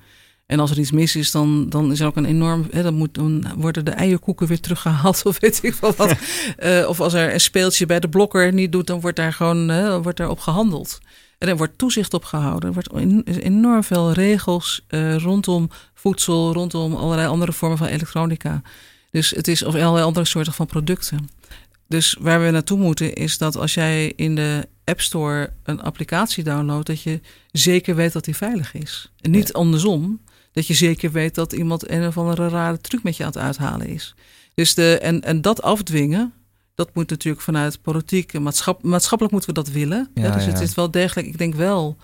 [0.47, 2.67] En als er iets mis is, dan, dan is er ook een enorm.
[2.71, 6.15] Hè, dan, moet, dan worden de eierkoeken weer teruggehaald, of weet ik wat.
[6.59, 10.01] uh, of als er een speeltje bij de blokker niet doet, dan wordt daar gewoon
[10.01, 10.99] wordt op gehandeld.
[11.37, 12.69] En er wordt toezicht op gehouden.
[12.69, 18.61] Er wordt enorm veel regels uh, rondom voedsel, rondom allerlei andere vormen van elektronica.
[19.11, 21.29] Dus het is of allerlei andere soorten van producten.
[21.87, 26.43] Dus waar we naartoe moeten is dat als jij in de App Store een applicatie
[26.43, 27.19] downloadt, dat je
[27.51, 29.11] zeker weet dat die veilig is.
[29.21, 30.19] En niet andersom,
[30.57, 33.37] dat je zeker weet dat iemand een of andere rare truc met je aan het
[33.37, 34.15] uithalen is.
[34.53, 36.33] Dus de, en, en dat afdwingen,
[36.75, 40.09] dat moet natuurlijk vanuit politiek en maatschap, maatschappelijk moeten we dat willen.
[40.13, 40.51] Ja, dus ja.
[40.51, 41.27] het is wel degelijk.
[41.27, 41.97] Ik denk wel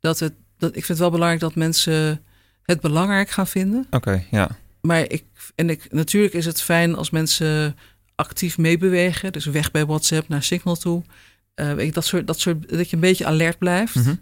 [0.00, 0.32] dat het.
[0.58, 2.24] Dat, ik vind het wel belangrijk dat mensen
[2.62, 3.86] het belangrijk gaan vinden.
[3.90, 4.50] Oké, ja.
[4.80, 7.76] Maar ik, en ik, natuurlijk is het fijn als mensen
[8.14, 9.32] actief meebewegen.
[9.32, 11.02] Dus weg bij WhatsApp naar Signal toe.
[11.56, 13.94] Uh, je, dat, soort, dat, soort, dat je een beetje alert blijft.
[13.94, 14.14] Mhm.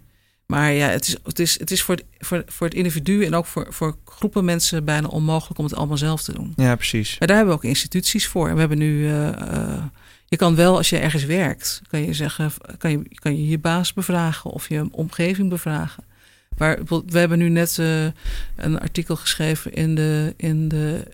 [0.47, 3.34] Maar ja, het is, het is, het is voor, het, voor, voor het individu en
[3.34, 6.53] ook voor, voor groepen mensen bijna onmogelijk om het allemaal zelf te doen.
[6.57, 7.18] Ja, precies.
[7.18, 8.49] Maar daar hebben we ook instituties voor.
[8.49, 9.01] En we hebben nu.
[9.01, 9.84] Uh, uh,
[10.28, 13.59] je kan wel, als je ergens werkt, kan je zeggen, kan je kan je, je
[13.59, 16.05] baas bevragen of je omgeving bevragen.
[16.59, 18.05] Maar we hebben nu net uh,
[18.57, 21.07] een artikel geschreven in de, in de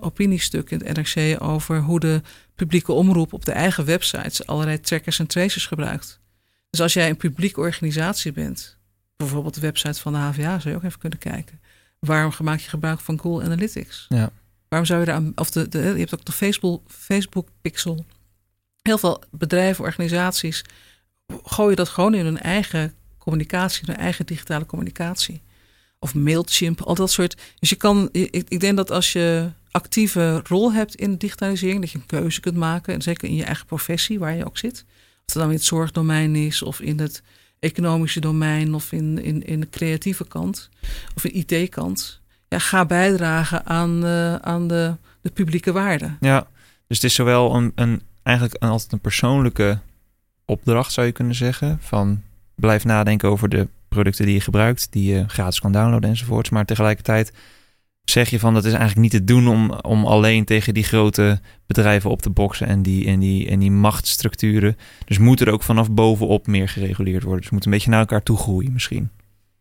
[0.00, 2.22] opiniestuk in het NRC over hoe de
[2.54, 6.20] publieke omroep op de eigen websites allerlei trackers en tracers gebruikt.
[6.70, 8.73] Dus als jij een publieke organisatie bent,
[9.16, 11.60] bijvoorbeeld de website van de HVA, zou je ook even kunnen kijken.
[11.98, 14.06] Waarom maak je gebruik van Google Analytics?
[14.08, 14.30] Ja.
[14.68, 18.04] Waarom zou je daar aan, of de, de, je hebt ook de Facebook, Facebook Pixel.
[18.82, 20.64] Heel veel bedrijven, organisaties
[21.44, 25.42] gooien dat gewoon in hun eigen communicatie, hun eigen digitale communicatie.
[25.98, 27.36] Of Mailchimp, al dat soort.
[27.58, 31.90] Dus je kan, ik, ik denk dat als je actieve rol hebt in digitalisering, dat
[31.90, 34.84] je een keuze kunt maken, en zeker in je eigen professie waar je ook zit.
[34.86, 37.22] Of het dan in het zorgdomein is, of in het
[37.58, 40.68] economische domein, of in, in, in de creatieve kant,
[41.16, 42.20] of in IT-kant.
[42.48, 46.16] Ja, ga bijdragen aan, uh, aan de, de publieke waarde.
[46.20, 46.46] Ja,
[46.86, 49.78] dus het is zowel een, een eigenlijk altijd een persoonlijke
[50.44, 51.78] opdracht, zou je kunnen zeggen.
[51.80, 52.22] Van
[52.54, 56.50] blijf nadenken over de producten die je gebruikt, die je gratis kan downloaden enzovoorts.
[56.50, 57.32] Maar tegelijkertijd
[58.04, 61.40] zeg je van dat is eigenlijk niet te doen om, om alleen tegen die grote
[61.66, 64.76] bedrijven op te boksen en die, en, die, en die machtsstructuren.
[65.04, 67.40] Dus moet er ook vanaf bovenop meer gereguleerd worden.
[67.40, 69.10] Dus moet een beetje naar elkaar toe groeien misschien.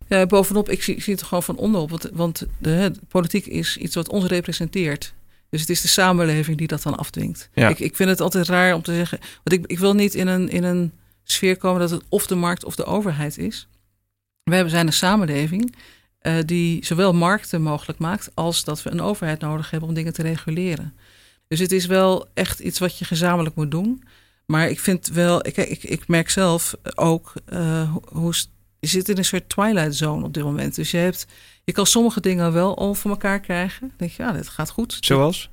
[0.08, 1.90] Ja, bovenop, ik zie, ik zie het gewoon van onderop.
[1.90, 5.14] Want, want de, de, politiek is iets wat ons representeert.
[5.50, 7.50] Dus het is de samenleving die dat dan afdwingt.
[7.54, 7.70] Ja.
[7.70, 9.20] Ik, ik vind het altijd raar om te zeggen.
[9.44, 10.92] Want ik, ik wil niet in een, in een
[11.24, 13.68] sfeer komen dat het of de markt of de overheid is.
[14.44, 15.76] We zijn een samenleving
[16.28, 20.14] uh, die zowel markten mogelijk maakt als dat we een overheid nodig hebben om dingen
[20.14, 20.94] te reguleren.
[21.48, 24.04] Dus het is wel echt iets wat je gezamenlijk moet doen.
[24.46, 28.34] Maar ik vind wel, ik, ik, ik merk zelf ook uh, hoe
[28.80, 30.76] je zit in een soort twilight zone op dit moment.
[30.76, 31.26] Dus je hebt,
[31.64, 33.80] je kan sommige dingen wel over elkaar krijgen.
[33.88, 34.98] Dan denk je, ja, dit gaat goed.
[35.00, 35.50] Zoals?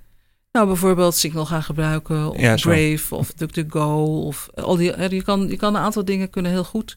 [0.53, 2.55] Nou, bijvoorbeeld Signal gaan gebruiken, of Ja.
[2.55, 4.93] Brave, of DuckDuckGo, of al die.
[4.93, 6.97] eh, Je kan, je kan een aantal dingen kunnen heel goed.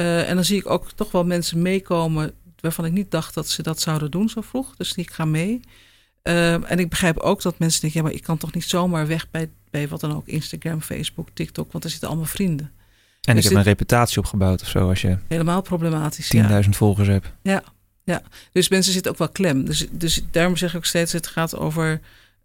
[0.00, 3.48] Uh, en dan zie ik ook toch wel mensen meekomen waarvan ik niet dacht dat
[3.48, 4.76] ze dat zouden doen zo vroeg.
[4.76, 5.60] Dus ik ga mee.
[6.22, 9.06] Uh, en ik begrijp ook dat mensen denken, ja, maar ik kan toch niet zomaar
[9.06, 12.70] weg bij, bij wat dan ook, Instagram, Facebook, TikTok, want er zitten allemaal vrienden.
[13.22, 16.30] En Dus ik heb een reputatie opgebouwd of zo als je 10.000 Helemaal problematisch.
[16.30, 16.62] ja.
[16.62, 17.32] volgers hebt.
[17.42, 17.62] Ja,
[18.04, 18.22] ja.
[18.52, 19.64] Dus mensen zitten ook wel klem.
[19.64, 22.00] Dus, dus daarom zeg ik ook steeds, het gaat over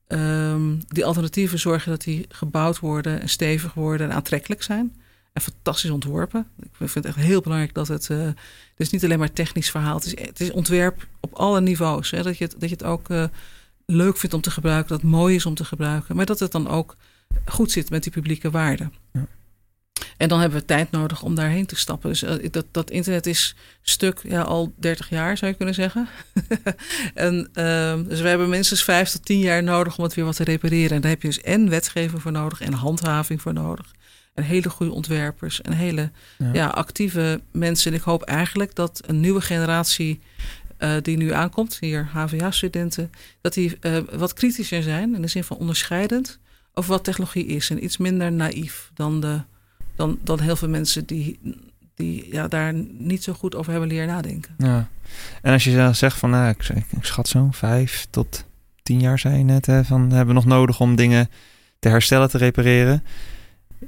[0.08, 4.96] um, die alternatieven zorgen dat die gebouwd worden en stevig worden en aantrekkelijk zijn.
[5.34, 6.48] En fantastisch ontworpen.
[6.62, 8.10] Ik vind het echt heel belangrijk dat het.
[8.10, 8.36] Uh, het
[8.78, 9.96] is niet alleen maar technisch verhaal.
[9.96, 12.12] Het is, het is ontwerp op alle niveaus.
[12.12, 12.24] Hè?
[12.24, 13.26] Dat, je het, dat je het ook uh,
[13.86, 16.16] leuk vindt om te gebruiken, dat het mooi is om te gebruiken.
[16.16, 16.96] Maar dat het dan ook
[17.46, 18.90] goed zit met die publieke waarde.
[19.12, 19.28] Ja.
[20.18, 22.10] En dan hebben we tijd nodig om daarheen te stappen.
[22.10, 26.08] Dus uh, dat, dat internet is stuk ja, al 30 jaar, zou je kunnen zeggen.
[27.14, 30.36] en, uh, dus we hebben minstens 5 tot 10 jaar nodig om het weer wat
[30.36, 30.96] te repareren.
[30.96, 33.92] En daar heb je dus en wetgeving voor nodig en handhaving voor nodig.
[34.34, 36.50] En hele goede ontwerpers en hele ja.
[36.54, 37.92] ja actieve mensen.
[37.92, 40.20] En ik hoop eigenlijk dat een nieuwe generatie
[40.80, 43.12] uh, die nu aankomt, hier HVA-studenten,
[43.42, 46.40] dat die uh, wat kritischer zijn in de zin van onderscheidend
[46.74, 47.70] over wat technologie is.
[47.70, 49.42] En iets minder naïef dan, de,
[49.96, 51.40] dan, dan heel veel mensen die,
[51.96, 54.56] die ja, daar niet zo goed over hebben leren nadenken.
[54.58, 54.90] Ja.
[55.42, 58.46] En als je zegt van, nou, ik, ik schat zo vijf tot
[58.84, 61.30] tien jaar, zei je net, hè, van hebben we nog nodig om dingen
[61.80, 63.04] te herstellen, te repareren.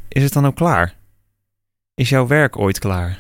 [0.08, 0.96] Is het dan ook klaar?
[1.96, 3.20] Is jouw werk ooit klaar?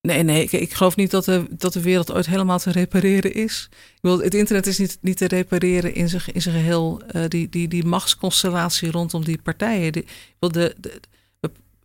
[0.00, 3.34] Nee, nee, ik, ik, geloof niet dat de, dat de wereld ooit helemaal te repareren
[3.34, 3.68] is.
[4.00, 7.02] Ik het internet is niet, niet te repareren in zijn, in geheel.
[7.12, 9.92] Uh, die, die, die machtsconstellatie rondom die partijen.
[9.92, 10.06] Die,
[10.38, 11.00] de, de,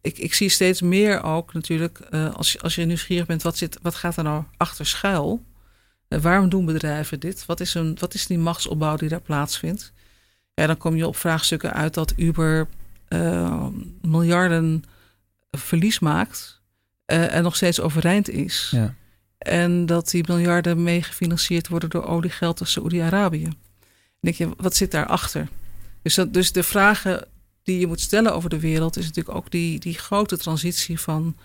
[0.02, 3.78] ik, ik zie steeds meer ook natuurlijk, uh, als, als je nieuwsgierig bent, wat, zit,
[3.82, 5.44] wat gaat er nou achter schuil?
[6.10, 7.46] Uh, waarom doen bedrijven dit?
[7.46, 9.94] Wat is, een, wat is die machtsopbouw die daar plaatsvindt?
[10.54, 12.68] Ja, dan kom je op vraagstukken uit dat Uber
[14.02, 14.84] miljarden
[15.52, 16.62] verlies maakt
[17.12, 18.68] uh, en nog steeds overeind is.
[18.72, 18.96] Ja.
[19.38, 23.50] En dat die miljarden meegefinancierd worden door oliegeld uit Saoedi-Arabië.
[24.20, 25.48] Denk je, wat zit daarachter?
[26.02, 27.28] Dus, dat, dus de vragen
[27.64, 31.38] die je moet stellen over de wereld is natuurlijk ook die, die grote transitie van,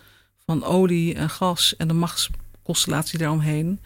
[0.46, 3.80] van olie en gas en de machtsconstellatie daaromheen.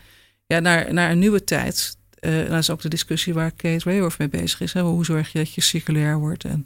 [0.47, 1.97] Ja, naar, naar een nieuwe tijd.
[2.20, 4.72] Uh, dat is ook de discussie waar Kate Raworth mee bezig is.
[4.72, 4.81] Hè?
[4.81, 6.64] Hoe zorg je dat je circulair wordt en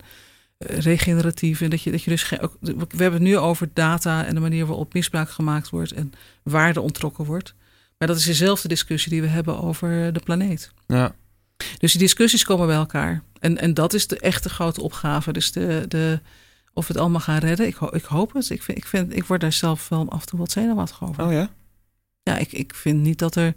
[0.66, 1.60] regeneratief.
[1.60, 2.40] En dat je, dat je dus.
[2.40, 6.12] Ook, we hebben het nu over data en de manier waarop misbruik gemaakt wordt en
[6.42, 7.54] waarde ontrokken wordt.
[7.98, 10.72] Maar dat is dezelfde discussie die we hebben over de planeet.
[10.86, 11.14] Ja.
[11.78, 13.22] Dus die discussies komen bij elkaar.
[13.38, 15.32] En, en dat is de echte grote opgave.
[15.32, 16.20] Dus de, de,
[16.72, 18.50] of we het allemaal gaan redden, ik, ik hoop het.
[18.50, 21.24] Ik, vind, ik, vind, ik word daar zelf wel af en toe wat zenuwachtig over.
[21.24, 21.50] Oh ja?
[22.22, 23.54] Ja, ik, ik vind niet dat er,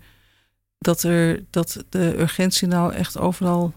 [0.78, 3.74] dat er dat de urgentie nou echt overal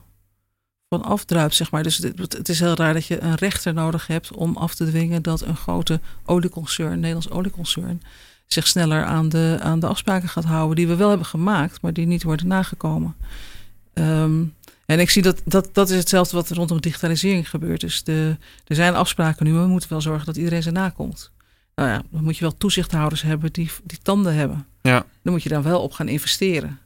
[0.89, 1.83] van afdruipt, zeg maar.
[1.83, 5.23] Dus het, is heel raar dat je een rechter nodig hebt om af te dwingen
[5.23, 8.03] dat een grote olieconcern, een Nederlands olieconcern,
[8.47, 11.93] zich sneller aan de, aan de afspraken gaat houden die we wel hebben gemaakt, maar
[11.93, 13.17] die niet worden nagekomen.
[13.95, 14.55] Um,
[14.87, 17.81] en ik zie dat, dat dat is hetzelfde wat rondom digitalisering gebeurt.
[17.81, 18.37] Dus de,
[18.67, 21.31] er zijn afspraken nu, maar we moeten wel zorgen dat iedereen ze nakomt.
[21.75, 24.67] Nou ja, dan moet je wel toezichthouders hebben die, die tanden hebben.
[24.83, 25.07] Ja.
[25.23, 26.79] Dan moet je dan wel op gaan investeren.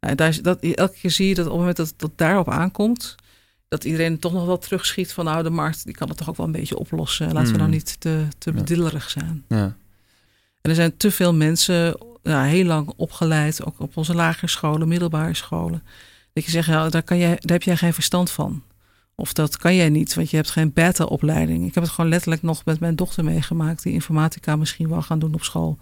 [0.00, 3.16] Nou, daar, dat, elke keer zie je dat op het moment dat dat daarop aankomt,
[3.68, 6.36] dat iedereen toch nog wel terugschiet van nou, de markt die kan het toch ook
[6.36, 7.32] wel een beetje oplossen.
[7.32, 9.44] Laten we nou niet te, te bedillerig zijn.
[9.48, 9.76] Ja.
[10.60, 14.88] En er zijn te veel mensen ja, heel lang opgeleid, ook op onze lagere scholen,
[14.88, 15.82] middelbare scholen.
[16.32, 18.62] Dat je zegt, ja, daar, kan jij, daar heb jij geen verstand van.
[19.14, 21.66] Of dat kan jij niet, want je hebt geen beta-opleiding.
[21.66, 25.18] Ik heb het gewoon letterlijk nog met mijn dochter meegemaakt, die informatica misschien wel gaan
[25.18, 25.78] doen op school.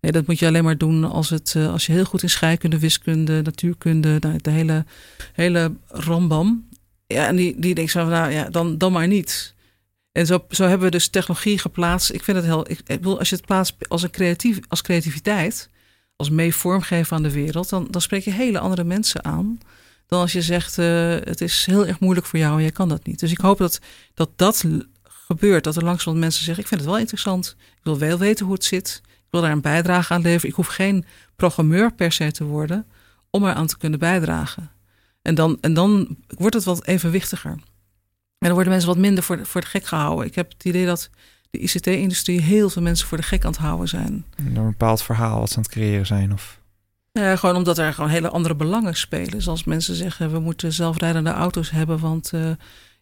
[0.00, 2.30] Nee, dat moet je alleen maar doen als, het, eh, als je heel goed in
[2.30, 4.84] scheikunde, wiskunde, natuurkunde, nou, de hele,
[5.32, 6.67] hele rambam.
[7.14, 9.54] Ja, en die, die denkt zo van, nou ja, dan, dan maar niet.
[10.12, 12.12] En zo, zo hebben we dus technologie geplaatst.
[12.12, 15.68] Ik vind het heel, ik, ik als je het plaatst als een creatief, als creativiteit,
[16.16, 19.58] als mee vormgeven aan de wereld, dan, dan spreek je hele andere mensen aan.
[20.06, 22.88] Dan als je zegt, uh, het is heel erg moeilijk voor jou en jij kan
[22.88, 23.20] dat niet.
[23.20, 23.80] Dus ik hoop dat
[24.14, 24.64] dat, dat
[25.02, 25.64] gebeurt.
[25.64, 27.56] Dat er langzaam mensen zeggen, ik vind het wel interessant.
[27.58, 29.00] Ik wil wel weten hoe het zit.
[29.04, 30.48] Ik wil daar een bijdrage aan leveren.
[30.48, 31.04] Ik hoef geen
[31.36, 32.86] programmeur per se te worden
[33.30, 34.70] om eraan te kunnen bijdragen.
[35.22, 37.50] En dan, en dan wordt het wat evenwichtiger.
[37.50, 40.26] En dan worden mensen wat minder voor, voor de gek gehouden.
[40.26, 41.10] Ik heb het idee dat
[41.50, 44.24] de ICT-industrie heel veel mensen voor de gek aan het houden zijn.
[44.36, 46.32] Door een bepaald verhaal wat ze aan het creëren zijn?
[46.32, 46.60] Of?
[47.12, 49.42] Ja, gewoon omdat er gewoon hele andere belangen spelen.
[49.42, 52.50] Zoals mensen zeggen, we moeten zelfrijdende auto's hebben, want uh,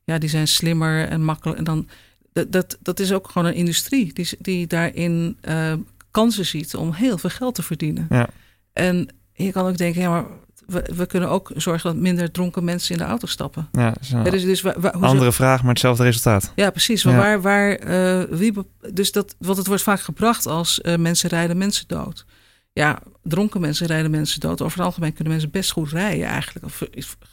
[0.05, 1.59] ja, die zijn slimmer en makkelijk.
[1.59, 1.89] En dan,
[2.33, 5.73] dat, dat, dat is ook gewoon een industrie die, die daarin uh,
[6.11, 8.07] kansen ziet om heel veel geld te verdienen.
[8.11, 8.29] Ja.
[8.73, 10.25] En je kan ook denken, ja, maar
[10.67, 13.69] we, we, kunnen ook zorgen dat minder dronken mensen in de auto stappen.
[13.73, 14.65] Ja, dus, dus
[15.01, 16.53] andere vraag, maar hetzelfde resultaat.
[16.55, 17.05] Ja, precies.
[17.05, 18.53] Maar waar, waar uh, wie,
[18.93, 22.25] dus dat, wat het wordt vaak gebracht als uh, mensen rijden mensen dood.
[22.73, 24.63] Ja, dronken mensen rijden mensen dood.
[24.63, 26.65] Over het algemeen kunnen mensen best goed rijden eigenlijk.
[26.65, 26.83] Of,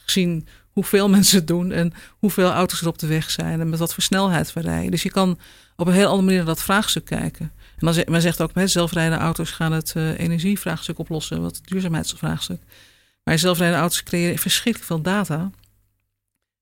[0.04, 3.78] gezien hoeveel mensen het doen en hoeveel auto's er op de weg zijn en met
[3.78, 4.90] wat voor snelheid we rijden.
[4.90, 5.38] Dus je kan
[5.76, 7.52] op een heel andere manier naar dat vraagstuk kijken.
[7.78, 11.66] En dan, men zegt ook, met zelfrijdende auto's gaan het uh, energievraagstuk oplossen, wat het
[11.66, 12.62] duurzaamheidsvraagstuk.
[13.24, 15.50] Maar zelfrijdende auto's creëren verschrikkelijk veel data.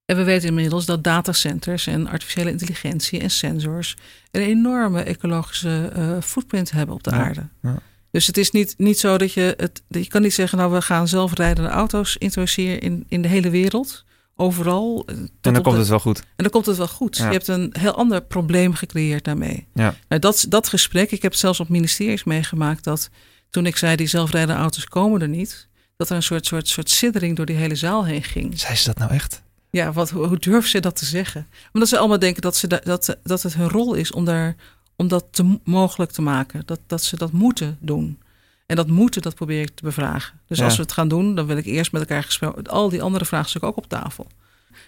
[0.05, 3.97] En we weten inmiddels dat datacenters en artificiële intelligentie en sensors
[4.31, 7.49] een enorme ecologische uh, footprint hebben op de aarde.
[7.63, 7.79] Ja.
[8.11, 9.83] Dus het is niet, niet zo dat je het.
[9.89, 14.05] Je kan niet zeggen, nou, we gaan zelfrijdende auto's introduceren in, in de hele wereld.
[14.37, 15.03] Overal.
[15.07, 16.19] Eh, en dan komt het wel goed.
[16.19, 17.17] En dan komt het wel goed.
[17.17, 19.67] Je hebt een heel ander probleem gecreëerd daarmee.
[19.75, 19.95] Ja.
[20.09, 23.11] Nou, dat, dat gesprek, ik heb het zelfs op ministeries meegemaakt dat
[23.51, 25.69] toen ik zei die zelfrijdende auto's komen er niet,
[26.03, 28.61] dat er een soort, soort, soort siddering door die hele zaal heen ging.
[28.61, 29.43] Zei ze dat nou echt?
[29.71, 31.47] Ja, wat, hoe, hoe ze dat te zeggen?
[31.73, 34.57] Omdat ze allemaal denken dat, ze dat, dat het hun rol is om, daar,
[34.97, 36.63] om dat te, mogelijk te maken.
[36.65, 38.19] Dat, dat ze dat moeten doen.
[38.67, 40.41] En dat moeten, dat probeer ik te bevragen.
[40.47, 42.67] Dus als we het gaan doen, dan wil ik eerst met elkaar gesproken.
[42.67, 44.27] Al die andere vraagstukken ook op tafel.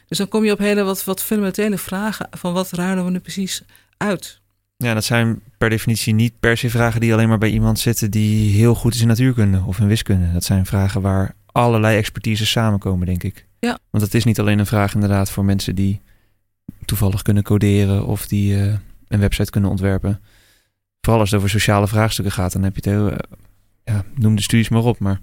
[0.09, 3.19] Dus dan kom je op hele wat, wat fundamentele vragen van wat ruilen we nu
[3.19, 3.63] precies
[3.97, 4.41] uit.
[4.77, 8.11] Ja, dat zijn per definitie niet per se vragen die alleen maar bij iemand zitten
[8.11, 10.33] die heel goed is in natuurkunde of in wiskunde.
[10.33, 13.47] Dat zijn vragen waar allerlei expertise samenkomen, denk ik.
[13.61, 13.79] Ja.
[13.91, 16.01] Want het is niet alleen een vraag inderdaad voor mensen die
[16.85, 18.75] toevallig kunnen coderen of die uh,
[19.09, 20.21] een website kunnen ontwerpen.
[21.01, 23.19] Vooral als het over sociale vraagstukken gaat, dan heb je het heel, uh,
[23.85, 24.99] ja, noem de studies maar op.
[24.99, 25.21] Maar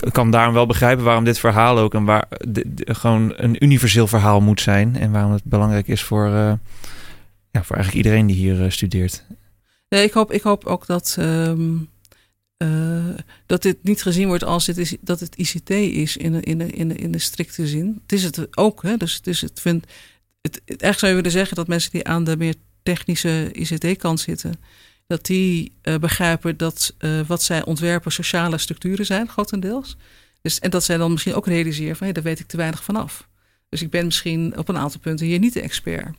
[0.00, 4.06] ik kan daarom wel begrijpen waarom dit verhaal ook en waar de, gewoon een universeel
[4.06, 6.52] verhaal moet zijn en waarom het belangrijk is voor, uh,
[7.54, 9.24] ja, voor eigenlijk iedereen die hier studeert.
[9.88, 11.16] Nee, ik hoop, ik hoop ook dat.
[11.18, 11.92] Um
[12.58, 13.14] uh,
[13.46, 16.58] dat dit niet gezien wordt als het is, dat het ICT is in de, in
[16.58, 18.00] de, in de, in de strikte zin.
[18.02, 18.82] Het is het ook.
[18.82, 18.96] Hè?
[18.96, 19.86] Dus het is het, vind,
[20.40, 24.54] het, echt zou je willen zeggen dat mensen die aan de meer technische ICT-kant zitten,
[25.06, 26.94] dat die uh, begrijpen dat
[27.26, 29.96] wat zij ontwerpen sociale structuren zijn, grotendeels.
[30.42, 32.84] Dus, en dat zij dan misschien ook realiseren van hé, daar weet ik te weinig
[32.84, 33.28] vanaf.
[33.68, 36.16] Dus ik ben misschien op een aantal punten hier niet de expert.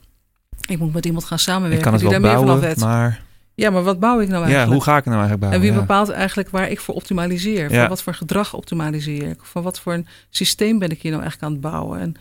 [0.67, 2.75] Ik moet met iemand gaan samenwerken ik kan het die wel daar bouwen, meer vanaf
[2.75, 2.85] weet.
[2.85, 3.21] Maar
[3.55, 4.67] ja, maar wat bouw ik nou eigenlijk?
[4.67, 5.61] Ja, hoe ga ik nou eigenlijk bouwen?
[5.61, 7.67] En wie bepaalt eigenlijk waar ik voor optimaliseer?
[7.69, 7.87] Van Ja.
[7.87, 9.39] wat voor gedrag optimaliseer ik?
[9.41, 11.99] Van wat voor een systeem ben ik hier nou eigenlijk aan het bouwen?
[11.99, 12.15] En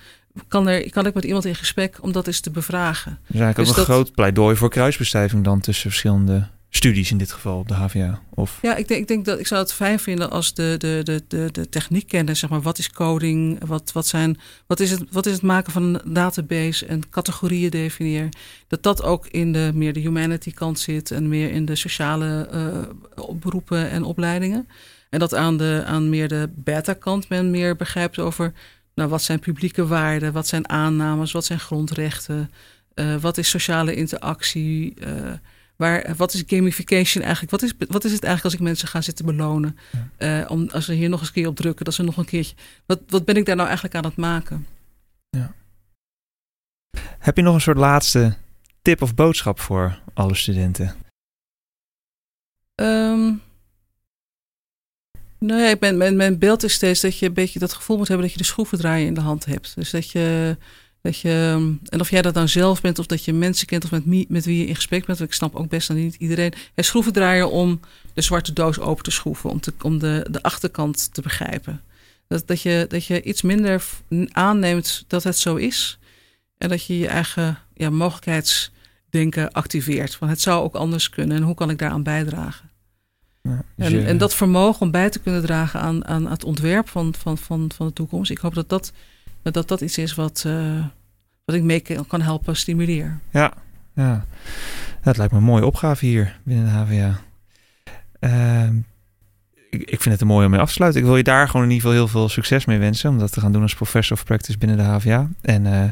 [0.49, 3.19] kan, er, kan ik met iemand in gesprek om dat eens te bevragen?
[3.29, 6.47] Is eigenlijk Dus ook een dat- groot pleidooi voor kruisbestuiving dan tussen verschillende
[6.77, 8.21] studies in dit geval op de HVA.
[8.35, 11.01] Of Ja, ik denk, ik denk dat ik zou het fijn vinden als de, de,
[11.03, 12.37] de, de, de techniek kennen.
[12.37, 13.65] Zeg maar, wat is coding?
[13.67, 17.71] Wat, wat, zijn, wat, is het, wat is het maken van een database en categorieën
[17.71, 18.37] definiëren?
[18.69, 22.49] Dat dat ook in de meer de humanity kant zit en meer in de sociale
[22.51, 24.69] eh, beroepen en opleidingen.
[25.11, 28.53] En dat aan, de, aan meer de beta-kant men meer begrijpt over
[28.95, 32.51] nou, wat zijn publieke waarden, wat zijn aannames, wat zijn grondrechten,
[32.95, 34.95] eh, wat is sociale interactie.
[34.95, 35.33] eh,
[35.85, 37.51] Waar, wat is gamification eigenlijk?
[37.51, 39.79] Wat is, wat is het eigenlijk als ik mensen ga zitten belonen?
[40.17, 42.25] Eh, om, als ze hier nog eens een keer op drukken, dat ze nog een
[42.25, 42.55] keertje.
[42.87, 44.67] Wat, wat ben ik daar nou eigenlijk aan het maken?
[47.19, 48.37] heb je nog een soort laatste
[48.83, 50.95] tip of boodschap voor alle studenten?
[52.75, 53.33] Ehm
[55.39, 57.97] nou ja, ik ben, mijn, mijn beeld is steeds dat je een beetje dat gevoel
[57.97, 59.75] moet hebben dat je de schroevendraaier in de hand hebt.
[59.75, 60.57] Dus dat je,
[61.05, 61.31] dat je,
[61.89, 64.27] en of jij dat nou zelf bent of dat je mensen kent of met, wie-
[64.29, 65.19] met wie je in gesprek bent.
[65.19, 66.53] Want ik snap ook best dat niet iedereen.
[66.75, 67.81] Een schroevendraaier om
[68.15, 71.83] de zwarte doos open te schroeven, om, te, om de, de achterkant te begrijpen.
[72.29, 73.85] Dat, dat, je, dat je iets minder
[74.33, 75.99] aanneemt dat het zo is.
[76.59, 80.15] En dat je je eigen ja, mogelijkheidsdenken activeert.
[80.15, 82.71] Van het zou ook anders kunnen en hoe kan ik daaraan bijdragen?
[83.43, 86.45] Ja, dus En, je- en dat vermogen om bij te kunnen dragen aan, aan het
[86.45, 88.31] ontwerp van, van, van, van de toekomst.
[88.31, 88.93] Ik hoop dat dat,
[89.53, 90.85] dat, dat iets is wat, eh,
[91.45, 93.21] wat ik mee kan helpen stimuleren.
[93.31, 93.53] Ja,
[93.95, 94.25] ja.
[95.03, 97.21] Dat lijkt me een mooie opgave hier binnen de HVA.
[98.21, 98.77] Ehm,
[99.71, 101.01] ik, vind het een mooie om mee af te sluiten.
[101.01, 103.11] Ik wil je daar gewoon in ieder geval heel veel succes mee wensen.
[103.11, 105.29] Om dat te gaan doen als professor of practice binnen de HVA.
[105.41, 105.91] En eh,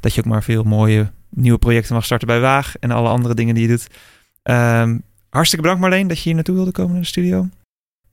[0.00, 2.76] dat je ook maar veel mooie nieuwe projecten mag starten bij Waag.
[2.78, 3.86] En alle andere dingen die je doet.
[4.42, 4.98] Ehm,
[5.30, 7.48] hartstikke bedankt Marleen dat je hier naartoe wilde komen in de studio.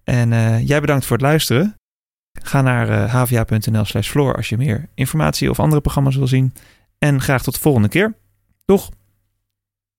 [0.03, 1.75] En eh, jij bedankt voor het luisteren.
[2.43, 6.53] Ga naar eh, hva.nl slash floor als je meer informatie of andere programma's wil zien.
[6.99, 8.15] En graag tot de volgende keer.
[8.65, 8.89] Doeg!